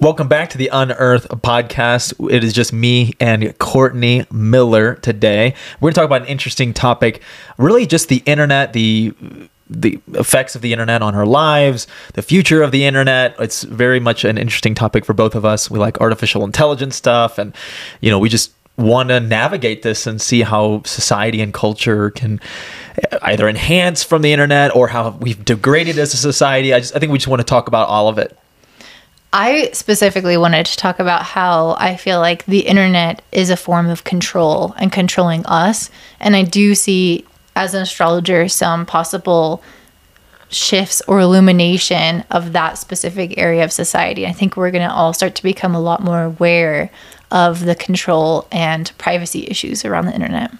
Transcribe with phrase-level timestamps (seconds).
[0.00, 2.14] Welcome back to the Unearth podcast.
[2.32, 5.54] It is just me and Courtney Miller today.
[5.78, 7.20] We're going to talk about an interesting topic,
[7.58, 9.12] really just the internet, the
[9.68, 13.36] the effects of the internet on our lives, the future of the internet.
[13.38, 15.70] It's very much an interesting topic for both of us.
[15.70, 17.54] We like artificial intelligence stuff and
[18.00, 22.40] you know, we just want to navigate this and see how society and culture can
[22.96, 26.72] eh, either enhance from the internet or how we've degraded as a society.
[26.72, 28.34] I just I think we just want to talk about all of it.
[29.32, 33.88] I specifically wanted to talk about how I feel like the internet is a form
[33.88, 35.88] of control and controlling us.
[36.18, 39.62] And I do see, as an astrologer, some possible
[40.48, 44.26] shifts or illumination of that specific area of society.
[44.26, 46.90] I think we're going to all start to become a lot more aware
[47.30, 50.50] of the control and privacy issues around the internet.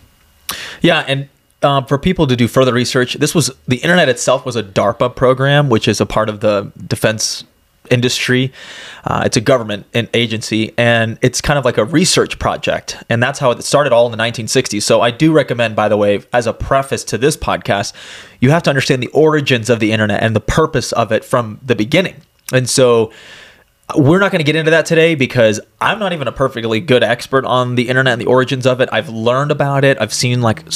[0.80, 1.04] Yeah.
[1.08, 1.28] And
[1.62, 5.16] um, for people to do further research, this was the internet itself was a DARPA
[5.16, 7.44] program, which is a part of the Defense
[7.90, 8.52] industry.
[9.04, 13.02] Uh, it's a government agency, and it's kind of like a research project.
[13.08, 14.82] And that's how it started all in the 1960s.
[14.82, 17.92] So I do recommend, by the way, as a preface to this podcast,
[18.40, 21.60] you have to understand the origins of the internet and the purpose of it from
[21.62, 22.16] the beginning.
[22.52, 23.12] And so
[23.96, 27.02] we're not going to get into that today because I'm not even a perfectly good
[27.02, 28.88] expert on the internet and the origins of it.
[28.92, 30.00] I've learned about it.
[30.00, 30.68] I've seen like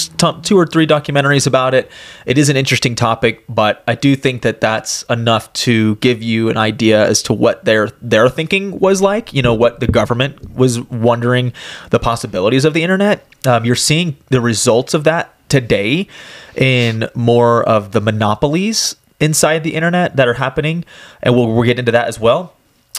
[0.42, 1.90] two or three documentaries about it.
[2.26, 6.48] It is an interesting topic, but I do think that that's enough to give you
[6.48, 9.32] an idea as to what their their thinking was like.
[9.32, 11.52] You know, what the government was wondering
[11.90, 13.26] the possibilities of the internet.
[13.46, 16.08] Um, you're seeing the results of that today
[16.56, 20.84] in more of the monopolies inside the internet that are happening,
[21.22, 22.54] and we'll, we'll get into that as well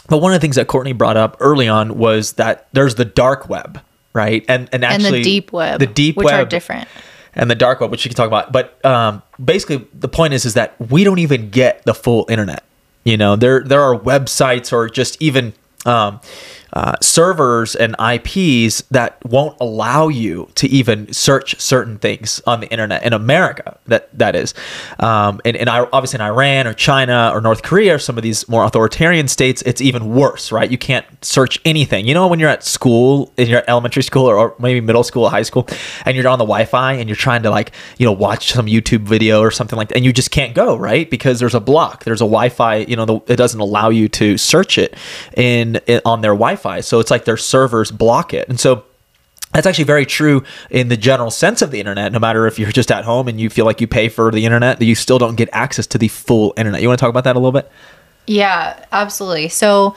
[0.08, 3.04] but one of the things that Courtney brought up early on was that there's the
[3.04, 3.80] dark web,
[4.12, 4.44] right?
[4.48, 6.88] And and actually and the deep web, the deep which web, are different,
[7.34, 8.52] and the dark web, which you can talk about.
[8.52, 12.64] But um, basically, the point is is that we don't even get the full internet.
[13.04, 15.52] You know, there there are websites or just even
[15.84, 16.20] um,
[16.72, 22.70] uh, servers and IPs that won't allow you to even search certain things on the
[22.70, 23.78] internet in America.
[23.86, 24.52] That that is,
[24.98, 28.48] um, and, and obviously in Iran or China or North Korea or some of these
[28.48, 30.70] more authoritarian states, it's even worse, right?
[30.70, 32.06] You can't search anything.
[32.06, 35.24] You know, when you're at school, in your elementary school or, or maybe middle school
[35.24, 35.68] or high school,
[36.04, 39.02] and you're on the Wi-Fi and you're trying to like you know watch some YouTube
[39.02, 42.04] video or something like that, and you just can't go right because there's a block,
[42.04, 42.76] there's a Wi-Fi.
[42.76, 44.94] You know, the, it doesn't allow you to search it
[45.36, 46.80] in, in on their Wi-Fi Wi-Fi.
[46.80, 48.48] So it's like their servers block it.
[48.48, 48.84] And so
[49.52, 52.12] that's actually very true in the general sense of the internet.
[52.12, 54.44] No matter if you're just at home and you feel like you pay for the
[54.44, 56.82] internet, you still don't get access to the full internet.
[56.82, 57.70] You want to talk about that a little bit?
[58.26, 59.48] Yeah, absolutely.
[59.48, 59.94] So,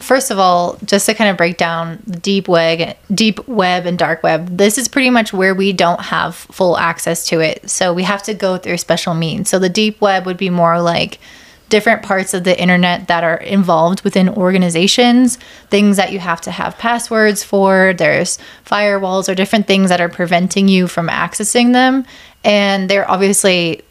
[0.00, 3.96] first of all, just to kind of break down the deep web, deep web and
[3.96, 7.70] dark web, this is pretty much where we don't have full access to it.
[7.70, 9.48] So we have to go through special means.
[9.48, 11.20] So the deep web would be more like
[11.68, 15.38] different parts of the internet that are involved within organizations,
[15.70, 17.94] things that you have to have passwords for.
[17.96, 22.04] There's firewalls or different things that are preventing you from accessing them.
[22.44, 23.82] And they're obviously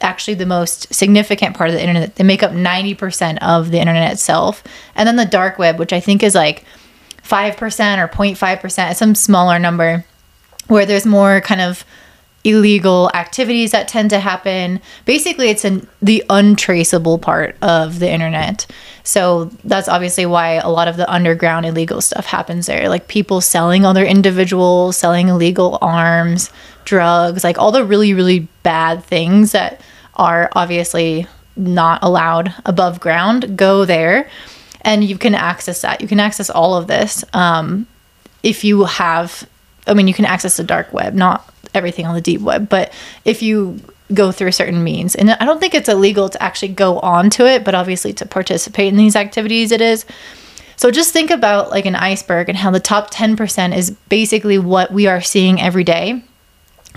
[0.00, 2.16] actually the most significant part of the internet.
[2.16, 4.64] They make up 90% of the internet itself.
[4.96, 6.64] And then the dark web, which I think is like
[7.22, 7.54] 5%
[7.98, 10.04] or 0.5%, some smaller number
[10.66, 11.84] where there's more kind of
[12.44, 14.80] illegal activities that tend to happen.
[15.04, 18.66] Basically, it's in the untraceable part of the internet.
[19.04, 22.88] So that's obviously why a lot of the underground illegal stuff happens there.
[22.88, 26.50] Like people selling other individuals, selling illegal arms,
[26.84, 29.80] drugs, like all the really, really bad things that
[30.14, 31.26] are obviously
[31.56, 34.28] not allowed above ground go there.
[34.80, 36.00] And you can access that.
[36.00, 37.86] You can access all of this um,
[38.42, 39.48] if you have,
[39.86, 42.68] I mean, you can access the dark web, not everything on the deep web.
[42.68, 42.92] But
[43.24, 43.80] if you
[44.12, 47.46] go through certain means, and I don't think it's illegal to actually go on to
[47.46, 50.04] it, but obviously to participate in these activities, it is.
[50.76, 54.92] So just think about like an iceberg and how the top 10% is basically what
[54.92, 56.22] we are seeing every day.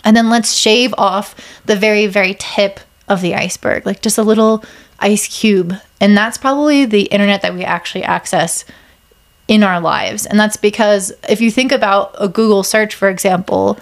[0.03, 4.23] And then let's shave off the very, very tip of the iceberg, like just a
[4.23, 4.63] little
[4.99, 5.73] ice cube.
[6.01, 8.65] And that's probably the internet that we actually access
[9.47, 10.25] in our lives.
[10.25, 13.79] And that's because if you think about a Google search, for example,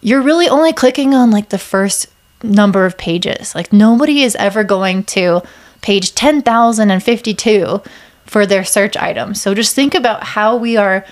[0.00, 2.06] you're really only clicking on like the first
[2.42, 3.54] number of pages.
[3.54, 5.42] Like nobody is ever going to
[5.82, 7.82] page 10,052
[8.24, 9.34] for their search item.
[9.34, 11.04] So just think about how we are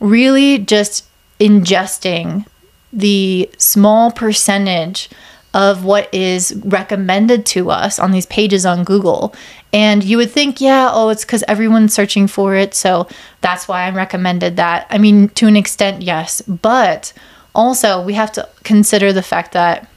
[0.00, 1.06] really just
[1.38, 2.46] ingesting
[2.92, 5.10] the small percentage
[5.52, 9.34] of what is recommended to us on these pages on Google.
[9.72, 12.74] And you would think, yeah, oh, it's because everyone's searching for it.
[12.74, 13.08] So
[13.40, 14.86] that's why I'm recommended that.
[14.90, 16.40] I mean, to an extent, yes.
[16.42, 17.12] But
[17.54, 19.88] also we have to consider the fact that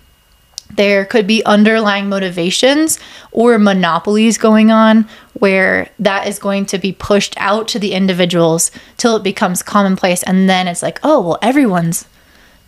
[0.75, 2.99] there could be underlying motivations
[3.31, 8.71] or monopolies going on where that is going to be pushed out to the individuals
[8.97, 10.23] till it becomes commonplace.
[10.23, 12.07] And then it's like oh well everyone's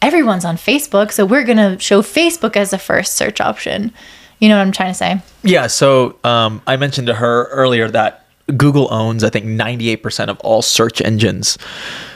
[0.01, 3.91] everyone's on facebook so we're going to show facebook as the first search option.
[4.39, 5.21] You know what i'm trying to say?
[5.43, 5.67] Yeah.
[5.67, 8.25] So um, I mentioned to her earlier that
[8.57, 11.57] Google owns, I think, 98% of all search engines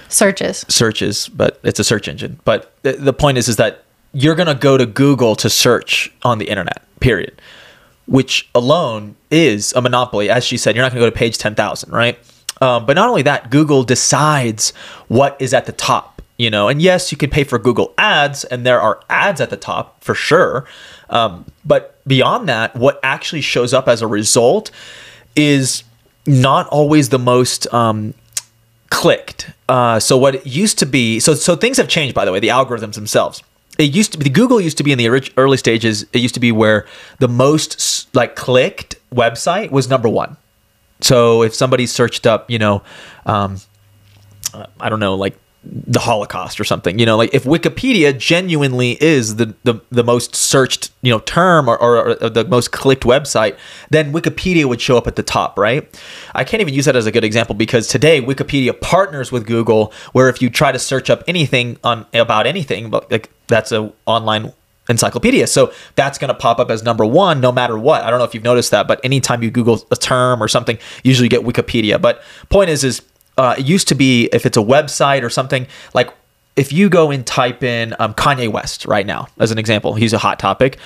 [0.09, 2.39] searches searches, but it's a search engine.
[2.44, 6.11] But the, the point is, is that you're going to go to Google to search
[6.23, 7.41] on the internet, period,
[8.07, 10.29] which alone is a monopoly.
[10.29, 12.17] As she said, you're not going to go to page 10,000, right?
[12.61, 14.71] Um, but not only that, Google decides
[15.07, 18.44] what is at the top, you know, and yes, you can pay for Google ads
[18.44, 20.65] and there are ads at the top for sure.
[21.09, 24.71] Um, but beyond that, what actually shows up as a result
[25.35, 25.83] is
[26.27, 28.13] not always the most um,
[28.89, 29.51] clicked.
[29.68, 32.15] Uh, so what used to be, so so things have changed.
[32.15, 33.44] By the way, the algorithms themselves.
[33.77, 36.03] It used to be Google used to be in the early stages.
[36.12, 36.86] It used to be where
[37.19, 40.38] the most like clicked website was number one.
[41.01, 42.83] So if somebody searched up, you know,
[43.25, 43.57] um,
[44.53, 48.91] uh, I don't know, like the Holocaust or something, you know, like if Wikipedia genuinely
[49.03, 53.03] is the the, the most searched, you know, term or, or, or the most clicked
[53.03, 53.57] website,
[53.89, 56.01] then Wikipedia would show up at the top, right?
[56.33, 59.91] I can't even use that as a good example because today Wikipedia partners with Google,
[60.13, 63.91] where if you try to search up anything on about anything, but like that's a
[64.06, 64.53] online
[64.89, 65.45] encyclopedia.
[65.47, 68.03] So that's going to pop up as number one no matter what.
[68.03, 70.77] I don't know if you've noticed that, but anytime you Google a term or something,
[71.03, 72.01] usually you get Wikipedia.
[72.01, 73.01] But point is, is
[73.39, 76.13] uh, it used to be if it's a website or something like
[76.56, 80.12] if you go and type in um, Kanye West right now as an example, he's
[80.12, 80.77] a hot topic.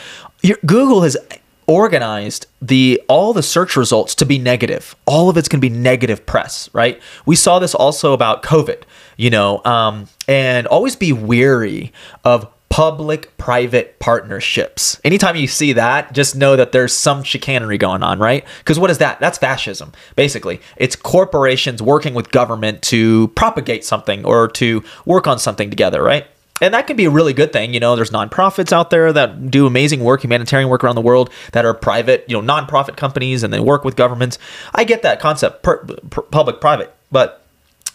[0.43, 1.17] Your, Google has
[1.65, 4.95] organized the all the search results to be negative.
[5.07, 7.01] All of it's going to be negative press, right?
[7.25, 8.83] We saw this also about COVID,
[9.17, 11.91] you know, um, and always be weary
[12.23, 14.99] of public private partnerships.
[15.03, 18.43] Anytime you see that, just know that there's some chicanery going on, right?
[18.57, 19.19] Because what is that?
[19.19, 20.59] That's fascism, basically.
[20.75, 26.25] It's corporations working with government to propagate something or to work on something together, right?
[26.61, 27.75] And that can be a really good thing.
[27.75, 31.29] You know, there's nonprofits out there that do amazing work, humanitarian work around the world
[31.51, 34.39] that are private, you know, nonprofit companies and they work with governments.
[34.73, 35.77] I get that concept, per,
[36.09, 36.91] per, public private.
[37.11, 37.45] But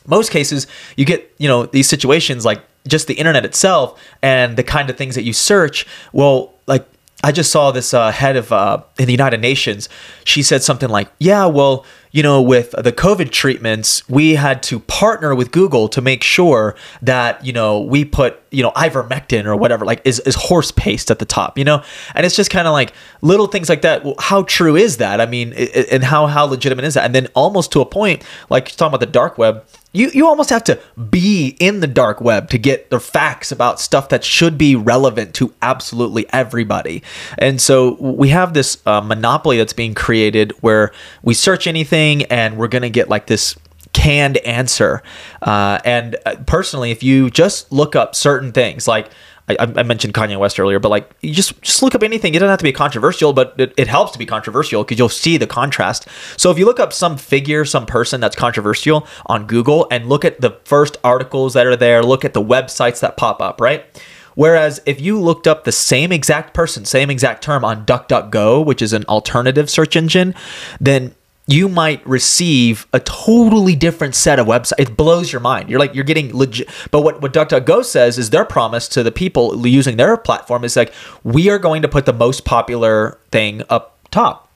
[0.07, 4.65] most cases, you get, you know, these situations like just the internet itself and the
[4.65, 5.87] kind of things that you search.
[6.13, 6.87] Well, like
[7.23, 9.89] I just saw this uh, head of uh, in the United Nations.
[10.25, 14.81] She said something like, "Yeah, well, you know, with the COVID treatments, we had to
[14.81, 19.57] partner with Google to make sure that you know we put you know ivermectin or
[19.57, 21.83] whatever like is, is horse paste at the top, you know."
[22.15, 24.05] And it's just kind of like little things like that.
[24.05, 25.21] Well, how true is that?
[25.21, 27.05] I mean, it, and how how legitimate is that?
[27.05, 30.27] And then almost to a point, like you're talking about the dark web, you you
[30.27, 30.79] almost have to
[31.11, 35.35] be in the dark web to get the facts about stuff that should be relevant
[35.35, 37.03] to absolutely everybody.
[37.39, 42.57] And so we have this uh, monopoly that's being created where we search anything and
[42.57, 43.57] we're going to get like this
[43.93, 45.03] canned answer.
[45.43, 49.11] Uh, and uh, personally, if you just look up certain things like
[49.49, 52.35] I, I mentioned Kanye West earlier, but like you just just look up anything.
[52.35, 55.09] It doesn't have to be controversial, but it, it helps to be controversial because you'll
[55.09, 56.07] see the contrast.
[56.37, 60.25] So if you look up some figure, some person that's controversial on Google, and look
[60.25, 63.87] at the first articles that are there, look at the websites that pop up, right?
[64.35, 68.83] Whereas if you looked up the same exact person, same exact term on DuckDuckGo, which
[68.83, 70.33] is an alternative search engine,
[70.81, 71.15] then
[71.49, 74.79] you might receive a totally different set of websites.
[74.79, 75.71] It blows your mind.
[75.71, 76.69] You're like, you're getting legit.
[76.91, 80.77] But what, what DuckDuckGo says is their promise to the people using their platform is
[80.77, 80.93] like,
[81.25, 84.51] we are going to put the most popular thing up top.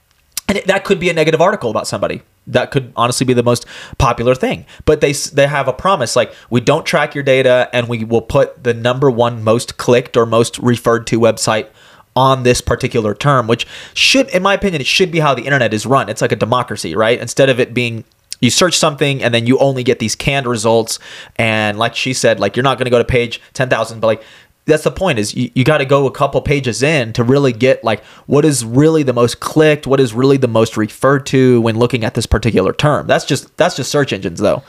[0.47, 2.21] And that could be a negative article about somebody.
[2.45, 3.65] That could honestly be the most
[3.97, 4.65] popular thing.
[4.85, 8.21] But they they have a promise like we don't track your data and we will
[8.21, 11.69] put the number one most clicked or most referred to website
[12.15, 15.73] on this particular term, which should, in my opinion, it should be how the internet
[15.73, 16.09] is run.
[16.09, 17.19] It's like a democracy, right?
[17.19, 18.03] Instead of it being
[18.39, 20.99] you search something and then you only get these canned results,
[21.37, 24.07] and like she said, like you're not going to go to page ten thousand, but
[24.07, 24.23] like
[24.65, 27.51] that's the point is you, you got to go a couple pages in to really
[27.51, 31.59] get like what is really the most clicked what is really the most referred to
[31.59, 34.63] when looking at this particular term that's just that's just search engines though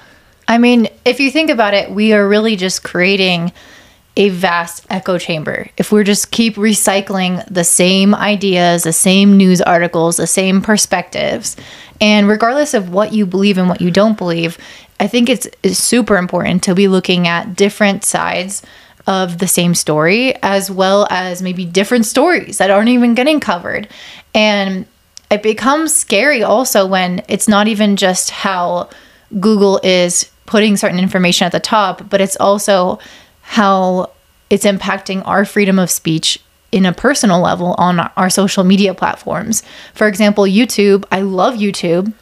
[0.49, 3.53] I mean, if you think about it, we are really just creating
[4.17, 5.69] a vast echo chamber.
[5.77, 11.57] If we're just keep recycling the same ideas, the same news articles, the same perspectives,
[12.01, 14.59] and regardless of what you believe and what you don't believe,
[15.01, 18.63] I think it's, it's super important to be looking at different sides
[19.07, 23.89] of the same story as well as maybe different stories that aren't even getting covered.
[24.35, 24.87] And
[25.31, 28.89] it becomes scary also when it's not even just how
[29.41, 32.99] Google is putting certain information at the top, but it's also
[33.45, 34.11] how
[34.51, 36.41] it's impacting our freedom of speech
[36.73, 39.63] in a personal level on our social media platforms.
[39.95, 42.13] For example, YouTube, I love YouTube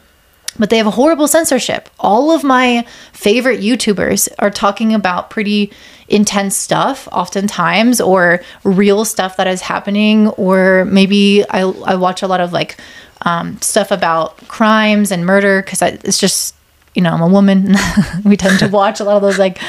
[0.57, 1.89] but they have a horrible censorship.
[1.99, 5.71] All of my favorite YouTubers are talking about pretty
[6.07, 12.27] intense stuff, oftentimes, or real stuff that is happening, or maybe I, I watch a
[12.27, 12.77] lot of like
[13.23, 16.55] um, stuff about crimes and murder because it's just,
[16.93, 17.75] you know, I'm a woman.
[18.25, 19.59] we tend to watch a lot of those like,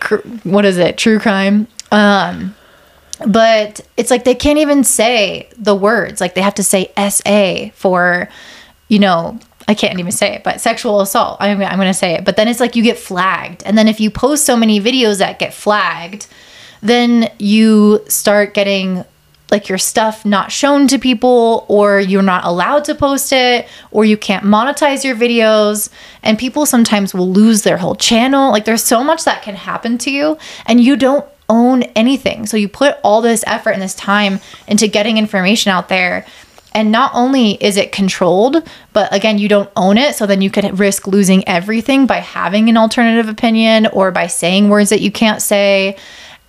[0.00, 1.66] cr- what is it, true crime.
[1.90, 2.54] Um,
[3.26, 7.70] but it's like they can't even say the words, like they have to say SA
[7.74, 8.28] for,
[8.88, 11.36] you know, I can't even say it, but sexual assault.
[11.40, 12.24] I'm, I'm going to say it.
[12.24, 13.62] But then it's like you get flagged.
[13.64, 16.26] And then if you post so many videos that get flagged,
[16.80, 19.04] then you start getting
[19.50, 24.04] like your stuff not shown to people or you're not allowed to post it or
[24.04, 25.88] you can't monetize your videos
[26.22, 29.98] and people sometimes will lose their whole channel like there's so much that can happen
[29.98, 30.36] to you
[30.66, 34.86] and you don't own anything so you put all this effort and this time into
[34.86, 36.26] getting information out there
[36.74, 40.14] and not only is it controlled, but again, you don't own it.
[40.14, 44.68] So then you could risk losing everything by having an alternative opinion or by saying
[44.68, 45.96] words that you can't say.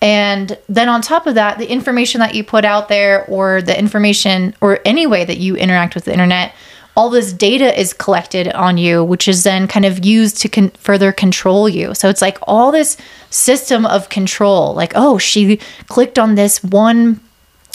[0.01, 3.77] And then on top of that, the information that you put out there or the
[3.77, 6.53] information or any way that you interact with the internet,
[6.95, 10.71] all this data is collected on you, which is then kind of used to con-
[10.71, 11.93] further control you.
[11.93, 12.97] So it's like all this
[13.29, 17.19] system of control like, oh, she clicked on this one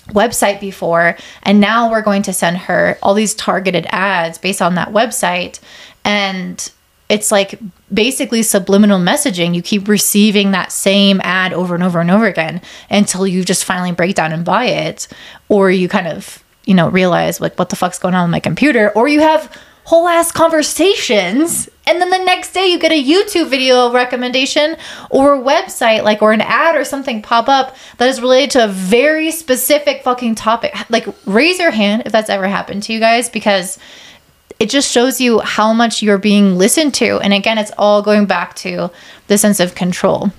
[0.09, 4.75] website before and now we're going to send her all these targeted ads based on
[4.75, 5.61] that website
[6.05, 6.71] and
[7.09, 7.59] it's like
[7.93, 12.61] basically subliminal messaging you keep receiving that same ad over and over and over again
[12.91, 15.07] until you just finally break down and buy it
[15.49, 18.41] or you kind of you know realize like what the fuck's going on with my
[18.41, 23.05] computer or you have whole ass conversations and then the next day you get a
[23.05, 24.77] YouTube video recommendation
[25.11, 28.65] or a website like or an ad or something pop up that is related to
[28.65, 30.75] a very specific fucking topic.
[30.89, 33.79] Like raise your hand if that's ever happened to you guys because
[34.61, 38.27] it just shows you how much you're being listened to and again it's all going
[38.27, 38.91] back to
[39.27, 40.31] the sense of control.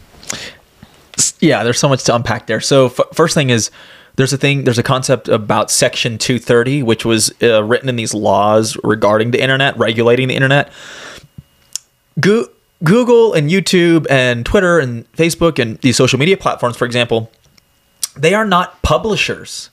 [1.40, 2.60] Yeah, there's so much to unpack there.
[2.60, 3.72] So f- first thing is
[4.16, 8.14] there's a thing there's a concept about section 230 which was uh, written in these
[8.14, 10.72] laws regarding the internet regulating the internet
[12.20, 12.48] Go-
[12.84, 17.32] google and youtube and twitter and facebook and these social media platforms for example
[18.16, 19.70] they are not publishers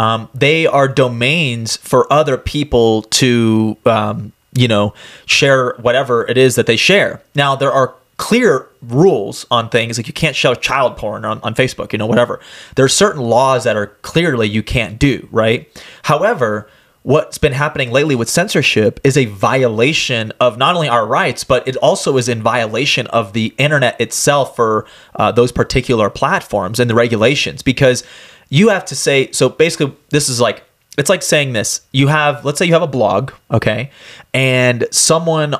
[0.00, 4.94] um, they are domains for other people to um, you know
[5.26, 7.22] share whatever it is that they share.
[7.34, 11.54] Now there are clear rules on things like you can't show child porn on, on
[11.54, 12.40] facebook you know whatever.
[12.76, 15.68] There are certain laws that are clearly you can't do right?
[16.02, 16.68] However
[17.02, 21.66] what's been happening lately with censorship is a violation of not only our rights but
[21.66, 26.90] it also is in violation of the internet itself for uh, those particular platforms and
[26.90, 28.02] the regulations because
[28.50, 30.62] you have to say so basically this is like
[30.98, 33.90] it's like saying this you have let's say you have a blog okay
[34.34, 35.56] and someone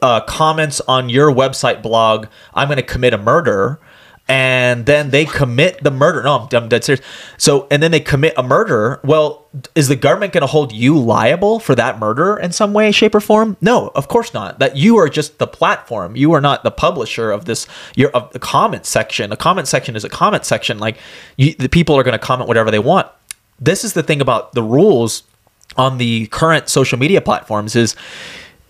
[0.00, 3.78] uh, comments on your website blog, I'm going to commit a murder.
[4.26, 6.22] And then they commit the murder.
[6.22, 7.04] No, I'm, I'm dead serious.
[7.36, 9.00] So, and then they commit a murder.
[9.04, 12.90] Well, is the government going to hold you liable for that murder in some way,
[12.90, 13.58] shape, or form?
[13.60, 14.58] No, of course not.
[14.60, 16.16] That you are just the platform.
[16.16, 17.66] You are not the publisher of this.
[17.96, 19.30] You're of the comment section.
[19.30, 20.78] A comment section is a comment section.
[20.78, 20.96] Like
[21.36, 23.06] you, the people are going to comment whatever they want.
[23.60, 25.24] This is the thing about the rules
[25.76, 27.94] on the current social media platforms is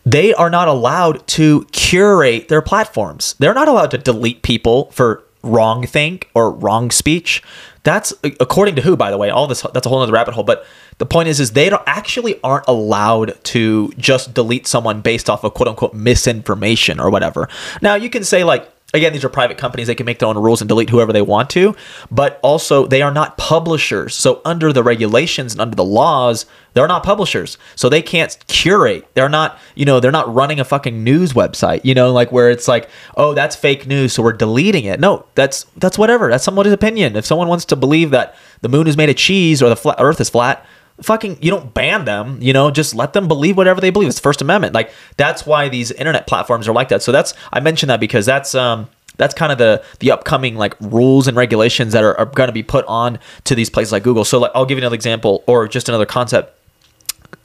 [0.04, 3.34] they are not allowed to curate their platforms.
[3.38, 7.42] They're not allowed to delete people for wrong think or wrong speech.
[7.82, 9.30] That's according to who, by the way.
[9.30, 10.44] All this that's a whole other rabbit hole.
[10.44, 10.66] But
[10.98, 15.44] the point is, is they don't actually aren't allowed to just delete someone based off
[15.44, 17.48] of quote unquote misinformation or whatever.
[17.82, 19.88] Now you can say like again, these are private companies.
[19.88, 21.74] They can make their own rules and delete whoever they want to,
[22.10, 24.14] but also they are not publishers.
[24.14, 27.58] So, under the regulations and under the laws, they're not publishers.
[27.74, 29.06] So, they can't curate.
[29.14, 32.50] They're not, you know, they're not running a fucking news website, you know, like where
[32.50, 34.12] it's like, oh, that's fake news.
[34.12, 35.00] So, we're deleting it.
[35.00, 36.30] No, that's, that's whatever.
[36.30, 37.16] That's somebody's opinion.
[37.16, 39.96] If someone wants to believe that the moon is made of cheese or the flat,
[39.98, 40.64] earth is flat,
[41.02, 44.08] fucking you don't ban them you know just let them believe whatever they believe.
[44.08, 44.74] It's the first amendment.
[44.74, 47.02] Like that's why these internet platforms are like that.
[47.02, 50.76] So that's i mentioned that because that's um that's kind of the the upcoming like
[50.80, 54.02] rules and regulations that are, are going to be put on to these places like
[54.02, 54.24] google.
[54.24, 56.58] So like i'll give you another example or just another concept.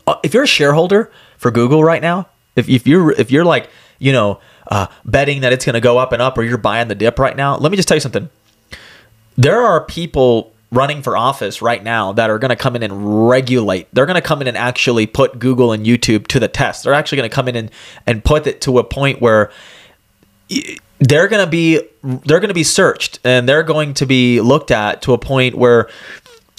[0.06, 3.70] Uh, if you're a shareholder for google right now if, if you're if you're like
[3.98, 6.88] you know uh, betting that it's going to go up and up or you're buying
[6.88, 8.29] the dip right now let me just tell you something.
[9.36, 13.29] There are people running for office right now that are going to come in and
[13.29, 13.88] regulate.
[13.93, 16.83] They're going to come in and actually put Google and YouTube to the test.
[16.83, 17.71] They're actually going to come in and,
[18.05, 19.51] and put it to a point where
[20.99, 24.71] they're going to be they're going to be searched and they're going to be looked
[24.71, 25.89] at to a point where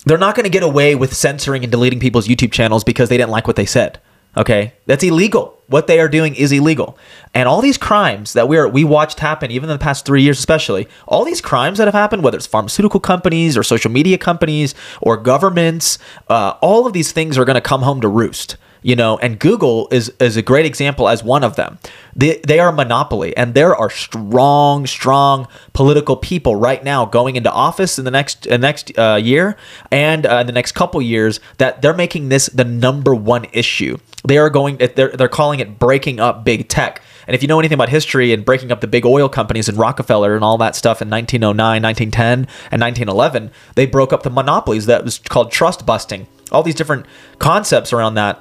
[0.07, 3.17] they're not going to get away with censoring and deleting people's YouTube channels because they
[3.17, 4.01] didn't like what they said.
[4.37, 5.57] Okay, that's illegal.
[5.67, 6.99] What they are doing is illegal,
[7.33, 10.39] and all these crimes that we're we watched happen, even in the past three years,
[10.39, 14.75] especially all these crimes that have happened, whether it's pharmaceutical companies or social media companies
[15.01, 18.97] or governments, uh, all of these things are going to come home to roost you
[18.97, 21.79] know and google is is a great example as one of them.
[22.15, 27.37] They, they are a monopoly and there are strong strong political people right now going
[27.37, 29.57] into office in the next uh, next uh, year
[29.91, 33.99] and uh, the next couple years that they're making this the number one issue.
[34.27, 37.03] They are going they're, they're calling it breaking up big tech.
[37.27, 39.79] And if you know anything about history and breaking up the big oil companies and
[39.79, 44.87] Rockefeller and all that stuff in 1909, 1910, and 1911, they broke up the monopolies
[44.87, 46.27] that was called trust busting.
[46.51, 47.07] All these different
[47.39, 48.41] concepts around that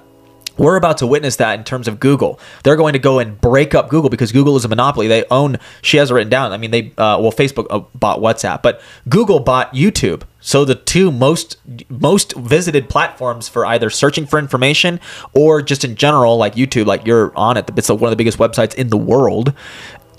[0.60, 2.40] we're about to witness that in terms of Google.
[2.64, 5.08] They're going to go and break up Google because Google is a monopoly.
[5.08, 5.58] They own.
[5.82, 6.52] She has it written down.
[6.52, 10.24] I mean, they uh, well, Facebook uh, bought WhatsApp, but Google bought YouTube.
[10.42, 11.58] So the two most
[11.90, 15.00] most visited platforms for either searching for information
[15.34, 17.70] or just in general, like YouTube, like you're on it.
[17.76, 19.54] It's one of the biggest websites in the world.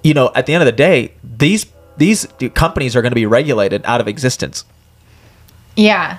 [0.03, 1.67] You know, at the end of the day, these
[1.97, 4.65] these companies are going to be regulated out of existence.
[5.77, 6.19] Yeah,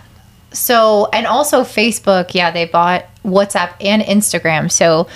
[0.53, 4.71] so, and also Facebook, yeah, they bought WhatsApp and Instagram.
[4.71, 5.07] So,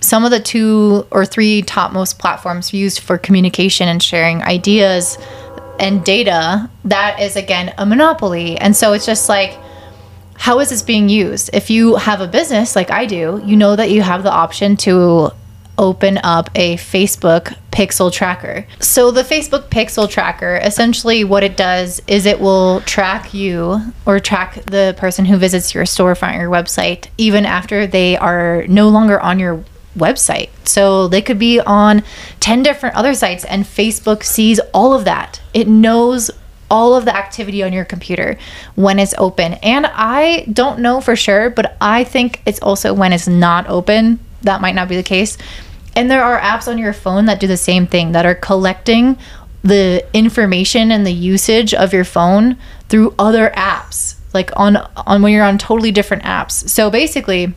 [0.00, 5.18] some of the two or three top most platforms used for communication and sharing ideas
[5.78, 8.56] and data, that is again a monopoly.
[8.58, 9.58] And so it's just like,
[10.36, 11.50] how is this being used?
[11.52, 14.76] If you have a business like I do, you know that you have the option
[14.78, 15.32] to
[15.80, 18.66] open up a Facebook pixel tracker.
[18.78, 24.20] So, the Facebook pixel tracker essentially what it does is it will track you or
[24.20, 28.88] track the person who visits your storefront or your website even after they are no
[28.90, 29.64] longer on your
[29.96, 30.50] website.
[30.64, 32.02] So, they could be on
[32.40, 35.40] 10 different other sites, and Facebook sees all of that.
[35.54, 36.30] It knows
[36.70, 38.38] all of the activity on your computer
[38.76, 39.54] when it's open.
[39.54, 44.20] And I don't know for sure, but I think it's also when it's not open.
[44.42, 45.36] That might not be the case
[46.00, 49.18] and there are apps on your phone that do the same thing that are collecting
[49.62, 52.56] the information and the usage of your phone
[52.88, 56.66] through other apps like on on when you're on totally different apps.
[56.70, 57.52] So basically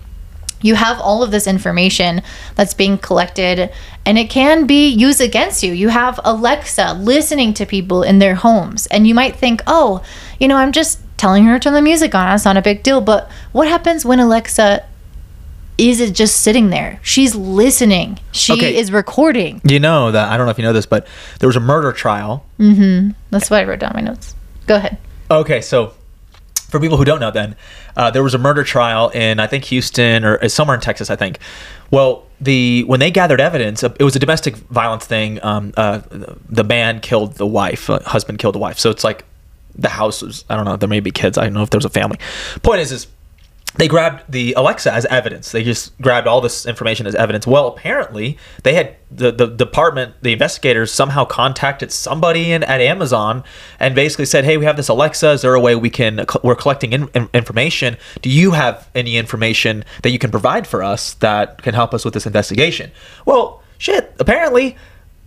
[0.61, 2.21] you have all of this information
[2.55, 3.71] that's being collected
[4.05, 5.71] and it can be used against you.
[5.71, 10.03] You have alexa listening to people in their homes and you might think oh
[10.37, 12.35] you know i'm just telling her to turn the music on.
[12.35, 12.99] It's not a big deal.
[12.99, 14.83] But what happens when alexa
[15.77, 16.99] is it just sitting there.
[17.01, 18.19] She's listening.
[18.31, 18.75] She okay.
[18.75, 19.61] is recording.
[19.63, 21.07] You know that I don't know if you know this, but
[21.39, 22.45] there was a murder trial.
[22.59, 23.11] Mm-hmm.
[23.31, 24.35] That's why I wrote down my notes.
[24.67, 24.97] Go ahead.
[25.31, 25.93] Okay, so
[26.69, 27.55] for people who don't know, then
[27.95, 31.09] uh, there was a murder trial in I think Houston or uh, somewhere in Texas,
[31.09, 31.39] I think.
[31.91, 35.43] Well, the when they gathered evidence, uh, it was a domestic violence thing.
[35.43, 38.79] Um, uh, the man killed the wife, uh, husband killed the wife.
[38.79, 39.25] So it's like
[39.75, 40.45] the house was.
[40.49, 40.75] I don't know.
[40.75, 41.37] There may be kids.
[41.37, 42.17] I don't know if there was a family.
[42.61, 43.07] Point is, is
[43.75, 45.51] they grabbed the Alexa as evidence.
[45.51, 47.47] They just grabbed all this information as evidence.
[47.47, 53.43] Well, apparently, they had the, the department, the investigators somehow contacted somebody in, at Amazon
[53.79, 55.31] and basically said, "Hey, we have this Alexa.
[55.31, 56.25] Is there a way we can?
[56.43, 57.97] We're collecting in, in, information.
[58.21, 62.05] Do you have any information that you can provide for us that can help us
[62.05, 62.91] with this investigation?"
[63.25, 64.13] Well, shit.
[64.19, 64.77] Apparently,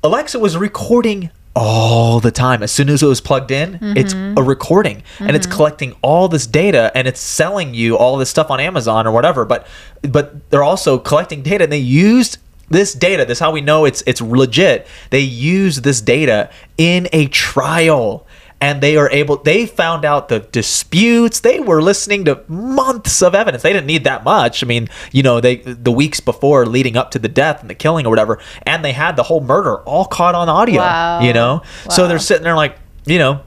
[0.05, 2.63] Alexa was recording all the time.
[2.63, 3.97] As soon as it was plugged in, mm-hmm.
[3.97, 5.27] it's a recording mm-hmm.
[5.27, 5.57] and it's mm-hmm.
[5.57, 9.45] collecting all this data and it's selling you all this stuff on Amazon or whatever.
[9.47, 9.67] But
[10.03, 12.39] but they're also collecting data and they used
[12.69, 13.25] this data.
[13.25, 14.87] This is how we know it's it's legit.
[15.11, 18.26] They use this data in a trial
[18.61, 23.35] and they are able they found out the disputes they were listening to months of
[23.35, 26.97] evidence they didn't need that much i mean you know they the weeks before leading
[26.97, 29.79] up to the death and the killing or whatever and they had the whole murder
[29.83, 31.21] all caught on audio wow.
[31.21, 31.91] you know wow.
[31.91, 33.41] so they're sitting there like you know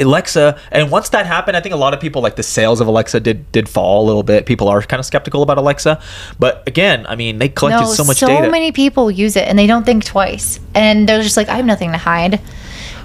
[0.00, 2.88] Alexa, and once that happened, I think a lot of people like the sales of
[2.88, 4.46] Alexa did did fall a little bit.
[4.46, 6.00] People are kind of skeptical about Alexa,
[6.38, 8.46] but again, I mean, they collected no, so much so data.
[8.46, 11.56] So many people use it and they don't think twice, and they're just like, I
[11.56, 12.40] have nothing to hide.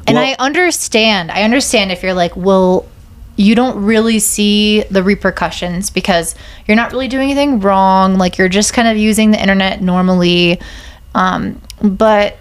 [0.08, 1.32] And well, I understand.
[1.32, 2.86] I understand if you're like, well,
[3.40, 6.36] you don't really see the repercussions because
[6.68, 8.18] you're not really doing anything wrong.
[8.18, 10.60] Like you're just kind of using the internet normally.
[11.16, 12.38] Um, but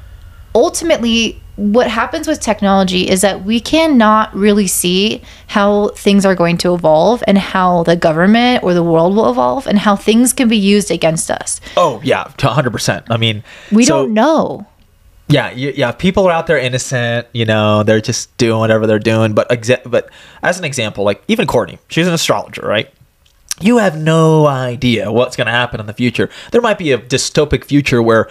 [0.56, 6.56] ultimately, what happens with technology is that we cannot really see how things are going
[6.58, 10.48] to evolve and how the government or the world will evolve and how things can
[10.48, 11.60] be used against us.
[11.76, 13.04] Oh, yeah, 100%.
[13.08, 14.66] I mean, we so, don't know
[15.28, 19.34] yeah, yeah, people are out there innocent, you know, they're just doing whatever they're doing.
[19.34, 20.08] But exa- but
[20.42, 22.90] as an example, like even Courtney, she's an astrologer, right?
[23.60, 26.30] You have no idea what's going to happen in the future.
[26.52, 28.28] There might be a dystopic future where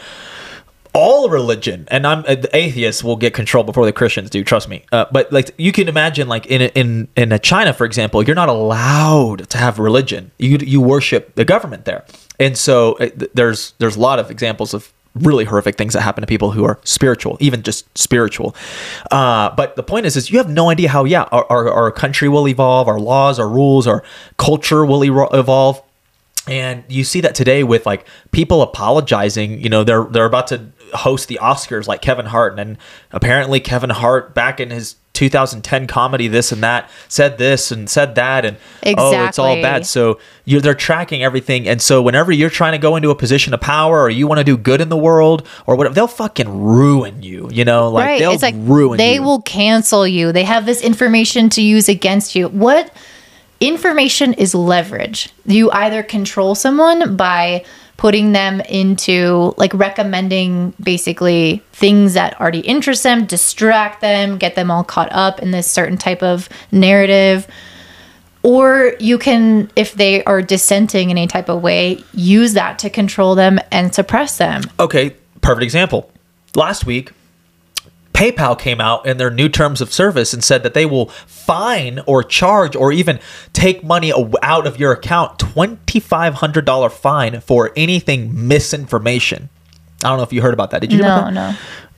[0.93, 4.67] all religion and i'm uh, the atheists will get control before the christians do trust
[4.67, 8.35] me uh, but like you can imagine like in in in china for example you're
[8.35, 12.03] not allowed to have religion you you worship the government there
[12.39, 16.01] and so uh, th- there's there's a lot of examples of really horrific things that
[16.01, 18.55] happen to people who are spiritual even just spiritual.
[19.11, 21.91] Uh, but the point is is you have no idea how yeah our, our, our
[21.91, 24.03] country will evolve our laws our rules our
[24.37, 25.03] culture will
[25.33, 25.81] evolve.
[26.47, 30.67] And you see that today with like people apologizing you know they're they're about to
[30.93, 32.57] host the oscars like kevin hart.
[32.59, 32.77] And
[33.11, 38.15] apparently kevin hart back in his 2010 comedy this and that said this and said
[38.15, 38.55] that and
[38.97, 42.77] oh it's all bad so you're they're tracking everything and so whenever you're trying to
[42.77, 45.45] go into a position of power or you want to do good in the world
[45.65, 48.19] or whatever they'll fucking ruin you you know like right.
[48.19, 49.23] they'll It's like ruin they you.
[49.23, 50.31] will cancel you.
[50.31, 52.47] They have this information to use against you.
[52.49, 52.93] What
[53.59, 55.29] information is leverage?
[55.45, 57.65] You either control someone by
[57.97, 64.69] putting them into like recommending basically things that already interest them, distract them, get them
[64.71, 67.47] all caught up in this certain type of narrative.
[68.43, 72.89] Or you can, if they are dissenting in any type of way, use that to
[72.89, 74.61] control them and suppress them.
[74.79, 76.09] Okay, perfect example.
[76.55, 77.11] Last week,
[78.17, 81.99] PayPal came out in their new terms of service and said that they will fine
[82.07, 83.19] or charge or even
[83.53, 89.49] take money out of your account $2,500 fine for anything misinformation.
[90.03, 90.81] I don't know if you heard about that.
[90.81, 90.97] Did you?
[90.97, 91.55] No, no.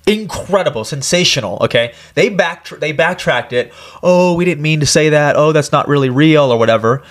[0.08, 5.36] incredible sensational okay they back they backtracked it oh we didn't mean to say that
[5.36, 7.04] oh that's not really real or whatever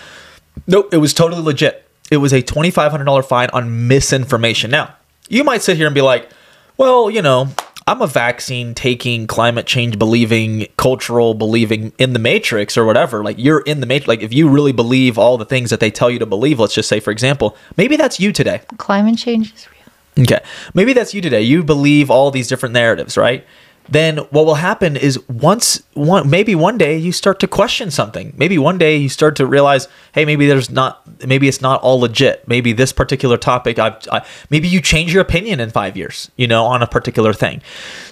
[0.66, 4.92] nope it was totally legit it was a $2500 fine on misinformation now
[5.28, 6.28] you might sit here and be like
[6.76, 7.48] well you know
[7.88, 13.36] i'm a vaccine taking climate change believing cultural believing in the matrix or whatever like
[13.38, 16.10] you're in the matrix like if you really believe all the things that they tell
[16.10, 19.66] you to believe let's just say for example maybe that's you today Climate change is
[19.70, 19.78] real.
[20.24, 20.40] Okay.
[20.74, 21.42] Maybe that's you today.
[21.42, 23.46] You believe all these different narratives, right?
[23.88, 28.34] Then what will happen is once one maybe one day you start to question something.
[28.36, 32.00] Maybe one day you start to realize, hey, maybe there's not maybe it's not all
[32.00, 32.46] legit.
[32.46, 36.46] Maybe this particular topic I, I maybe you change your opinion in 5 years, you
[36.46, 37.62] know, on a particular thing.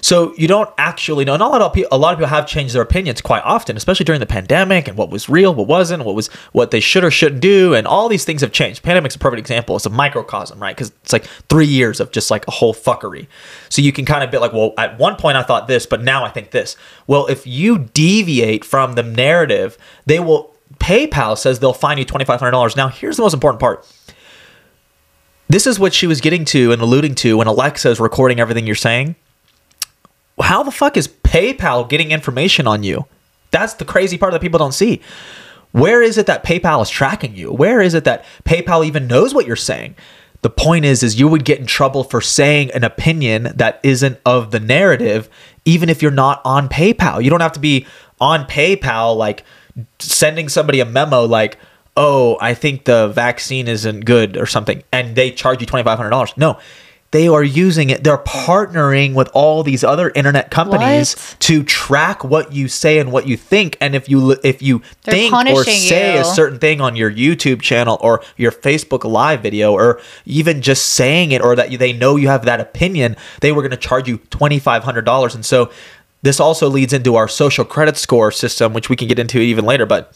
[0.01, 1.33] So you don't actually know.
[1.33, 3.77] And a lot of people, a lot of people have changed their opinions quite often,
[3.77, 7.03] especially during the pandemic and what was real, what wasn't, what was what they should
[7.03, 8.83] or shouldn't do, and all these things have changed.
[8.83, 9.75] Pandemic's a perfect example.
[9.75, 10.75] It's a microcosm, right?
[10.75, 13.27] Because it's like three years of just like a whole fuckery.
[13.69, 16.01] So you can kind of be like, well, at one point I thought this, but
[16.01, 16.75] now I think this.
[17.05, 20.53] Well, if you deviate from the narrative, they will.
[20.79, 22.75] PayPal says they'll fine you twenty five hundred dollars.
[22.75, 23.87] Now, here's the most important part.
[25.49, 28.65] This is what she was getting to and alluding to when Alexa is recording everything
[28.65, 29.15] you're saying
[30.41, 33.05] how the fuck is PayPal getting information on you?
[33.51, 35.01] That's the crazy part that people don't see.
[35.71, 37.51] Where is it that PayPal is tracking you?
[37.51, 39.95] Where is it that PayPal even knows what you're saying?
[40.41, 44.19] The point is is you would get in trouble for saying an opinion that isn't
[44.25, 45.29] of the narrative
[45.65, 47.21] even if you're not on PayPal.
[47.21, 47.85] You don't have to be
[48.21, 49.43] on PayPal like
[49.99, 51.57] sending somebody a memo like
[51.97, 55.97] oh, I think the vaccine isn't good or something, and they charge you twenty five
[55.97, 56.31] hundred dollars.
[56.37, 56.59] No,
[57.17, 58.03] they are using it.
[58.03, 61.39] They're partnering with all these other internet companies What?
[61.39, 63.75] to track what you say and what you think.
[63.81, 66.21] And if you if you They're think or say you.
[66.21, 70.85] a certain thing on your YouTube channel or your Facebook live video, or even just
[70.93, 74.07] saying it, or that they know you have that opinion, they were going to charge
[74.07, 75.33] you twenty five hundred dollars.
[75.33, 75.71] And so
[76.21, 79.65] this also leads into our social credit score system, which we can get into even
[79.65, 80.13] later, but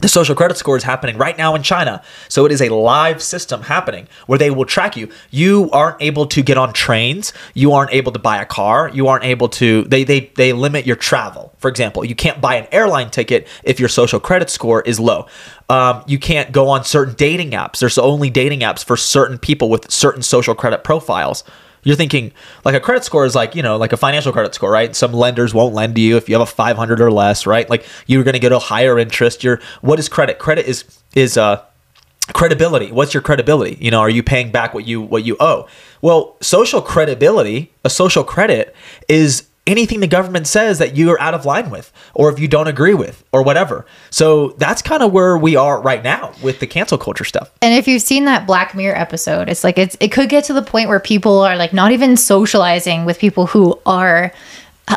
[0.00, 2.02] the social credit score is happening right now in China.
[2.28, 5.10] So it is a live system happening where they will track you.
[5.30, 7.32] You aren't able to get on trains.
[7.54, 8.88] You aren't able to buy a car.
[8.92, 11.52] You aren't able to they they they limit your travel.
[11.58, 15.26] For example, you can't buy an airline ticket if your social credit score is low.
[15.68, 17.80] Um, you can't go on certain dating apps.
[17.80, 21.44] There's only dating apps for certain people with certain social credit profiles.
[21.88, 22.32] You're thinking
[22.66, 24.94] like a credit score is like, you know, like a financial credit score, right?
[24.94, 27.68] Some lenders won't lend to you if you have a 500 or less, right?
[27.70, 29.42] Like you're going to get a higher interest.
[29.42, 30.38] Your what is credit?
[30.38, 31.64] Credit is is uh
[32.34, 32.92] credibility.
[32.92, 33.78] What's your credibility?
[33.80, 35.66] You know, are you paying back what you what you owe?
[36.02, 38.76] Well, social credibility, a social credit
[39.08, 42.48] is anything the government says that you are out of line with or if you
[42.48, 43.86] don't agree with or whatever.
[44.10, 47.50] So that's kind of where we are right now with the cancel culture stuff.
[47.62, 50.52] And if you've seen that Black Mirror episode, it's like it's it could get to
[50.52, 54.32] the point where people are like not even socializing with people who are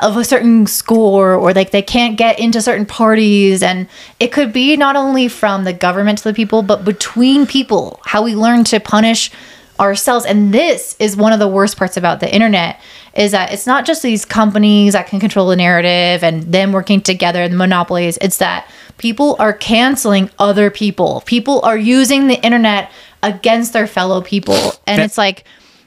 [0.01, 3.87] of a certain score or like they can't get into certain parties and
[4.19, 8.23] it could be not only from the government to the people but between people how
[8.23, 9.31] we learn to punish
[9.79, 12.79] ourselves and this is one of the worst parts about the internet
[13.13, 17.01] is that it's not just these companies that can control the narrative and them working
[17.01, 18.17] together the monopolies.
[18.21, 21.21] It's that people are canceling other people.
[21.25, 24.73] People are using the internet against their fellow people.
[24.87, 25.43] And it's like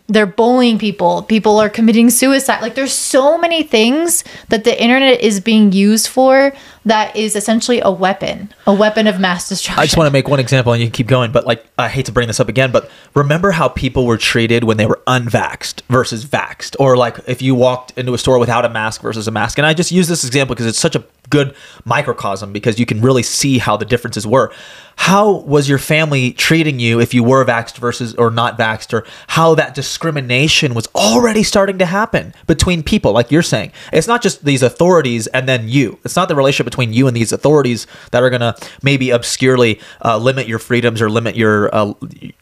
[0.06, 1.22] they're bullying people.
[1.22, 2.60] People are committing suicide.
[2.60, 6.52] Like there's so many things that the internet is being used for
[6.84, 10.28] that is essentially a weapon a weapon of mass destruction I just want to make
[10.28, 12.48] one example and you can keep going, but like I hate to bring this up
[12.48, 17.18] again, but remember how people were treated when they were unvaxxed versus vaxxed, or like
[17.26, 19.58] if you walked into a store without a mask versus a mask.
[19.58, 23.00] And I just use this example because it's such a good microcosm because you can
[23.00, 24.52] really see how the differences were.
[24.96, 29.04] How was your family treating you if you were vaxxed versus or not vaxxed, or
[29.28, 33.72] how that discrimination was already starting to happen between people, like you're saying?
[33.92, 35.98] It's not just these authorities and then you.
[36.04, 40.18] It's not the relationship between you and these authorities that are gonna maybe obscurely uh,
[40.18, 41.94] limit your freedoms or limit your uh,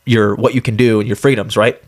[0.06, 1.82] your what you can do and your freedoms, right?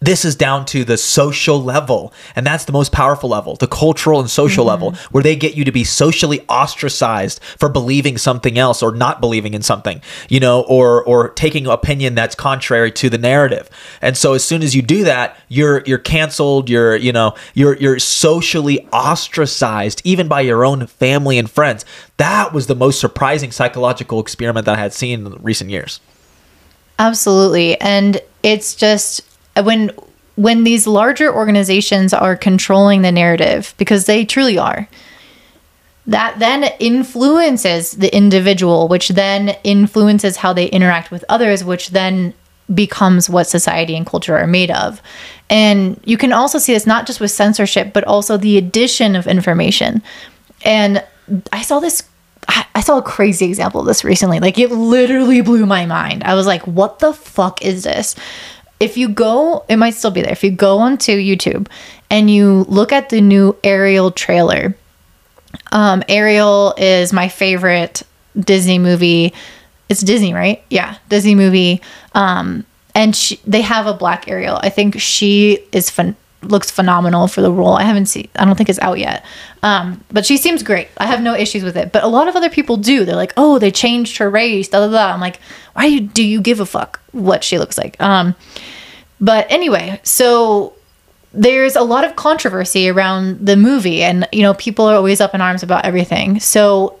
[0.00, 4.20] This is down to the social level, and that's the most powerful level, the cultural
[4.20, 4.84] and social mm-hmm.
[4.84, 9.20] level, where they get you to be socially ostracized for believing something else or not
[9.20, 13.68] believing in something, you know, or or taking an opinion that's contrary to the narrative.
[14.00, 17.76] And so as soon as you do that, you're you're canceled, you're, you know, you're
[17.78, 21.84] you're socially ostracized even by your own family and friends.
[22.18, 25.98] That was the most surprising psychological experiment that I had seen in recent years.
[27.00, 27.80] Absolutely.
[27.80, 29.22] And it's just
[29.58, 29.90] Uh, when
[30.36, 34.88] when these larger organizations are controlling the narrative because they truly are.
[36.06, 42.34] That then influences the individual, which then influences how they interact with others, which then
[42.72, 45.02] becomes what society and culture are made of.
[45.50, 49.26] And you can also see this not just with censorship, but also the addition of
[49.26, 50.02] information.
[50.64, 51.04] And
[51.52, 52.04] I saw this
[52.46, 54.40] I I saw a crazy example of this recently.
[54.40, 56.22] Like it literally blew my mind.
[56.24, 58.14] I was like, what the fuck is this?
[58.80, 60.32] If you go, it might still be there.
[60.32, 61.68] If you go onto YouTube
[62.10, 64.76] and you look at the new Ariel trailer,
[65.72, 68.02] um, Ariel is my favorite
[68.38, 69.34] Disney movie.
[69.88, 70.62] It's Disney, right?
[70.70, 71.80] Yeah, Disney movie.
[72.14, 72.64] Um,
[72.94, 74.58] and she, they have a black Ariel.
[74.62, 77.74] I think she is fun, looks phenomenal for the role.
[77.74, 78.28] I haven't seen.
[78.36, 79.24] I don't think it's out yet.
[79.62, 80.88] Um, but she seems great.
[80.98, 81.92] I have no issues with it.
[81.92, 83.04] But a lot of other people do.
[83.04, 84.68] They're like, oh, they changed her race.
[84.68, 85.12] Da da da.
[85.12, 85.40] I'm like,
[85.72, 88.00] why do you, do you give a fuck what she looks like?
[88.00, 88.36] Um,
[89.20, 90.74] but anyway, so
[91.32, 95.34] there's a lot of controversy around the movie and you know people are always up
[95.34, 96.98] in arms about everything so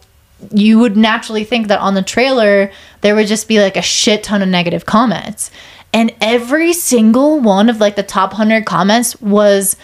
[0.52, 2.70] you would naturally think that on the trailer
[3.00, 5.50] there would just be like a shit ton of negative comments
[5.92, 9.76] and every single one of like the top 100 comments was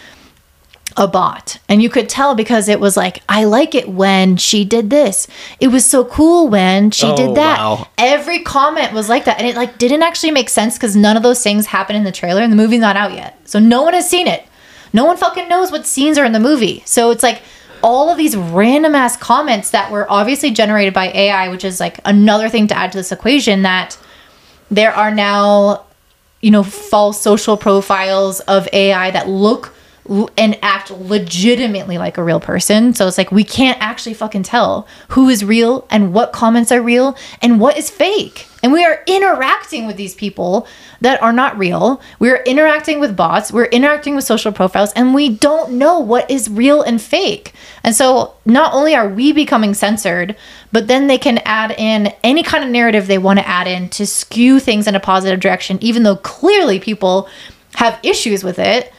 [0.97, 1.57] a bot.
[1.67, 5.27] And you could tell because it was like i like it when she did this.
[5.59, 7.57] It was so cool when she Oh, did that.
[7.59, 7.87] wow.
[7.97, 9.37] every comment was like that.
[9.39, 12.11] And it like didn't actually make sense because none of those things happen in the
[12.13, 13.37] trailer and the movie's not out yet.
[13.45, 14.45] So no one has seen it.
[14.93, 16.81] No one fucking knows what scenes are in the movie.
[16.85, 17.41] So it's like
[17.83, 21.99] all of these random ass comments that were obviously generated by ai which is like
[22.05, 23.97] another thing to add to this equation that
[24.71, 25.83] there are now
[26.45, 29.73] you know false social profiles of ai that look
[30.37, 32.93] and act legitimately like a real person.
[32.93, 36.81] So it's like we can't actually fucking tell who is real and what comments are
[36.81, 38.47] real and what is fake.
[38.61, 40.67] And we are interacting with these people
[41.01, 42.01] that are not real.
[42.17, 46.49] We're interacting with bots, we're interacting with social profiles, and we don't know what is
[46.49, 47.53] real and fake.
[47.83, 50.35] And so not only are we becoming censored,
[50.71, 53.89] but then they can add in any kind of narrative they want to add in
[53.89, 57.29] to skew things in a positive direction, even though clearly people
[57.75, 58.91] have issues with it.